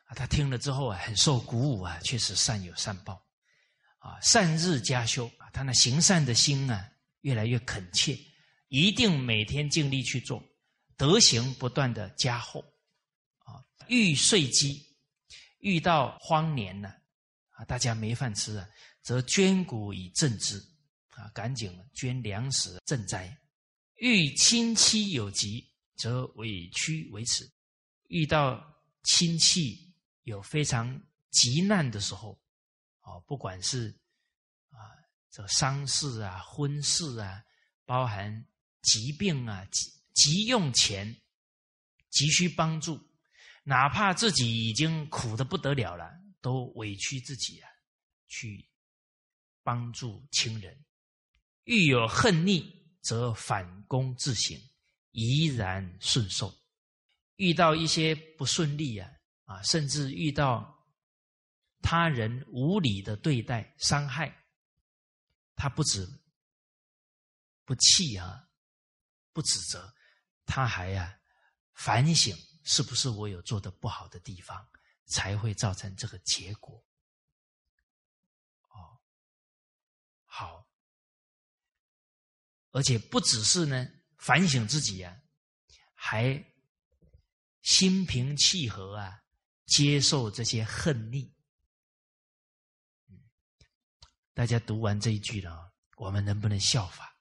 [0.07, 3.25] 啊，他听了之后啊，很受鼓舞啊，确实善有善报
[3.99, 6.91] 啊，善日加修啊，他那行善的心啊，
[7.21, 8.19] 越来越恳切，
[8.69, 10.43] 一定每天尽力去做，
[10.97, 12.61] 德行不断的加厚
[13.45, 13.63] 啊。
[13.87, 14.97] 遇岁饥，
[15.59, 16.89] 遇到荒年呢，
[17.51, 18.69] 啊，啊，大家没饭吃啊，
[19.03, 20.63] 则捐谷以赈之，
[21.35, 23.37] 赶紧捐粮食赈灾。
[23.97, 27.51] 遇亲戚有疾，则委屈为耻。
[28.09, 28.65] 遇到
[29.03, 29.93] 亲戚
[30.23, 31.01] 有非常
[31.31, 32.41] 急难的时候，
[33.03, 33.89] 哦，不管是
[34.71, 34.79] 啊
[35.31, 37.45] 这丧事啊、婚事啊，
[37.85, 38.47] 包含
[38.83, 41.21] 疾病啊、急急用钱、
[42.11, 42.99] 急需帮助，
[43.65, 46.11] 哪怕自己已经苦的不得了了，
[46.41, 47.69] 都委屈自己啊，
[48.29, 48.69] 去
[49.63, 50.85] 帮助亲人。
[51.69, 52.65] 遇有恨逆，
[53.03, 54.59] 则反攻自省，
[55.11, 56.51] 怡然顺受。
[57.37, 59.11] 遇到一些不顺利啊，
[59.45, 60.89] 啊，甚至遇到
[61.83, 64.35] 他人无理的对待、伤害，
[65.55, 66.09] 他不止
[67.67, 68.49] 不气啊，
[69.35, 69.95] 不指责，
[70.47, 71.21] 他还呀
[71.75, 72.35] 反省，
[72.65, 74.67] 是不是我有做的不好的地方，
[75.05, 76.83] 才会造成这个结果？
[78.71, 78.99] 哦，
[80.25, 80.67] 好，
[82.71, 83.89] 而且不只是呢
[84.19, 85.21] 反省自己呀，
[85.95, 86.45] 还。
[87.61, 89.25] 心平气和啊，
[89.67, 91.35] 接受这些恨逆。
[94.33, 97.19] 大家读完这一句了，我们能不能效法？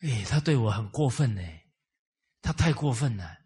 [0.00, 1.42] 哎，他对我很过分呢，
[2.40, 3.38] 他太过分了。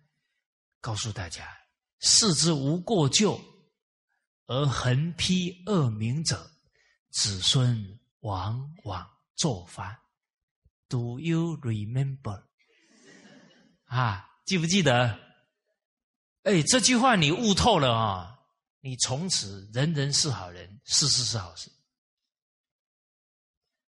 [0.81, 1.55] 告诉大家，
[1.99, 3.39] 视之无过咎
[4.47, 6.51] 而横批恶名者，
[7.11, 10.03] 子孙往往作法。
[10.89, 12.43] Do you remember？
[13.85, 15.17] 啊，记不记得？
[16.43, 18.37] 哎，这句话你悟透了啊！
[18.81, 21.71] 你从此人人是好人，事事是好事。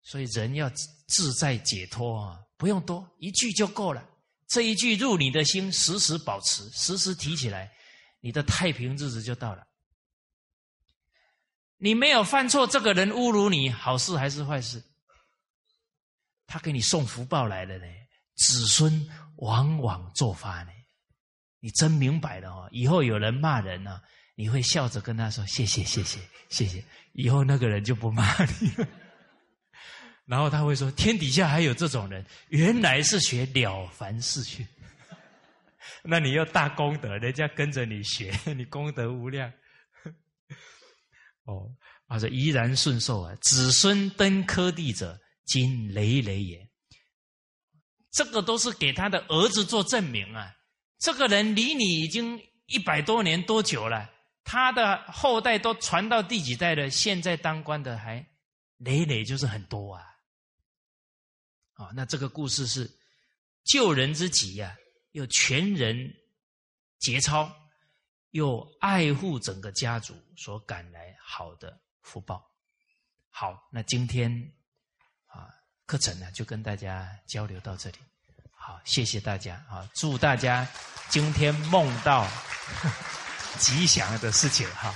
[0.03, 0.69] 所以人要
[1.07, 4.05] 自在解脱啊，不用多一句就够了。
[4.49, 7.73] 这一句入你的心，时时保持，时时提起来，
[8.21, 9.65] 你的太平日子就到了。
[11.79, 14.83] 你没有犯错，这个人侮辱你，好事还是坏事？
[16.47, 17.85] 他给你送福报来了呢，
[18.37, 19.09] 子孙。
[19.39, 20.71] 往往做发呢，
[21.59, 22.69] 你真明白了哦。
[22.71, 24.01] 以后有人骂人呢，
[24.37, 26.21] 你会笑着跟他说：“谢谢，谢谢，
[26.51, 26.83] 谢谢。”
[27.15, 28.87] 以后那个人就不骂你了。
[30.25, 34.65] 然后他会说：“天底下还有这种人，原来是学了凡四训。
[36.05, 39.53] ”那你要大功德，人家跟着你学，你功德无量。
[41.45, 41.71] 哦，
[42.09, 46.69] 他说：“怡然顺受啊，子孙登科第者，今累累也。”
[48.13, 50.55] 这个都是给他的儿子做证明啊！
[50.99, 54.09] 这个人离你已经一百多年多久了？
[54.45, 56.89] 他的后代都传到第几代了？
[56.89, 58.25] 现在当官的还
[58.79, 60.03] 累累，就是很多啊！
[61.73, 62.89] 啊，那这个故事是
[63.65, 64.77] 救人之急呀，
[65.11, 66.15] 又全人
[67.01, 67.53] 节操，
[68.35, 72.45] 又爱护整个家族所赶来好的福报。
[73.31, 74.31] 好，那今天
[75.27, 75.49] 啊。
[75.87, 77.99] 课程呢，就跟大家交流到这里。
[78.51, 79.89] 好，谢谢大家啊！
[79.95, 80.67] 祝大家
[81.11, 82.27] 今天梦到
[83.61, 84.93] 吉祥的事情哈。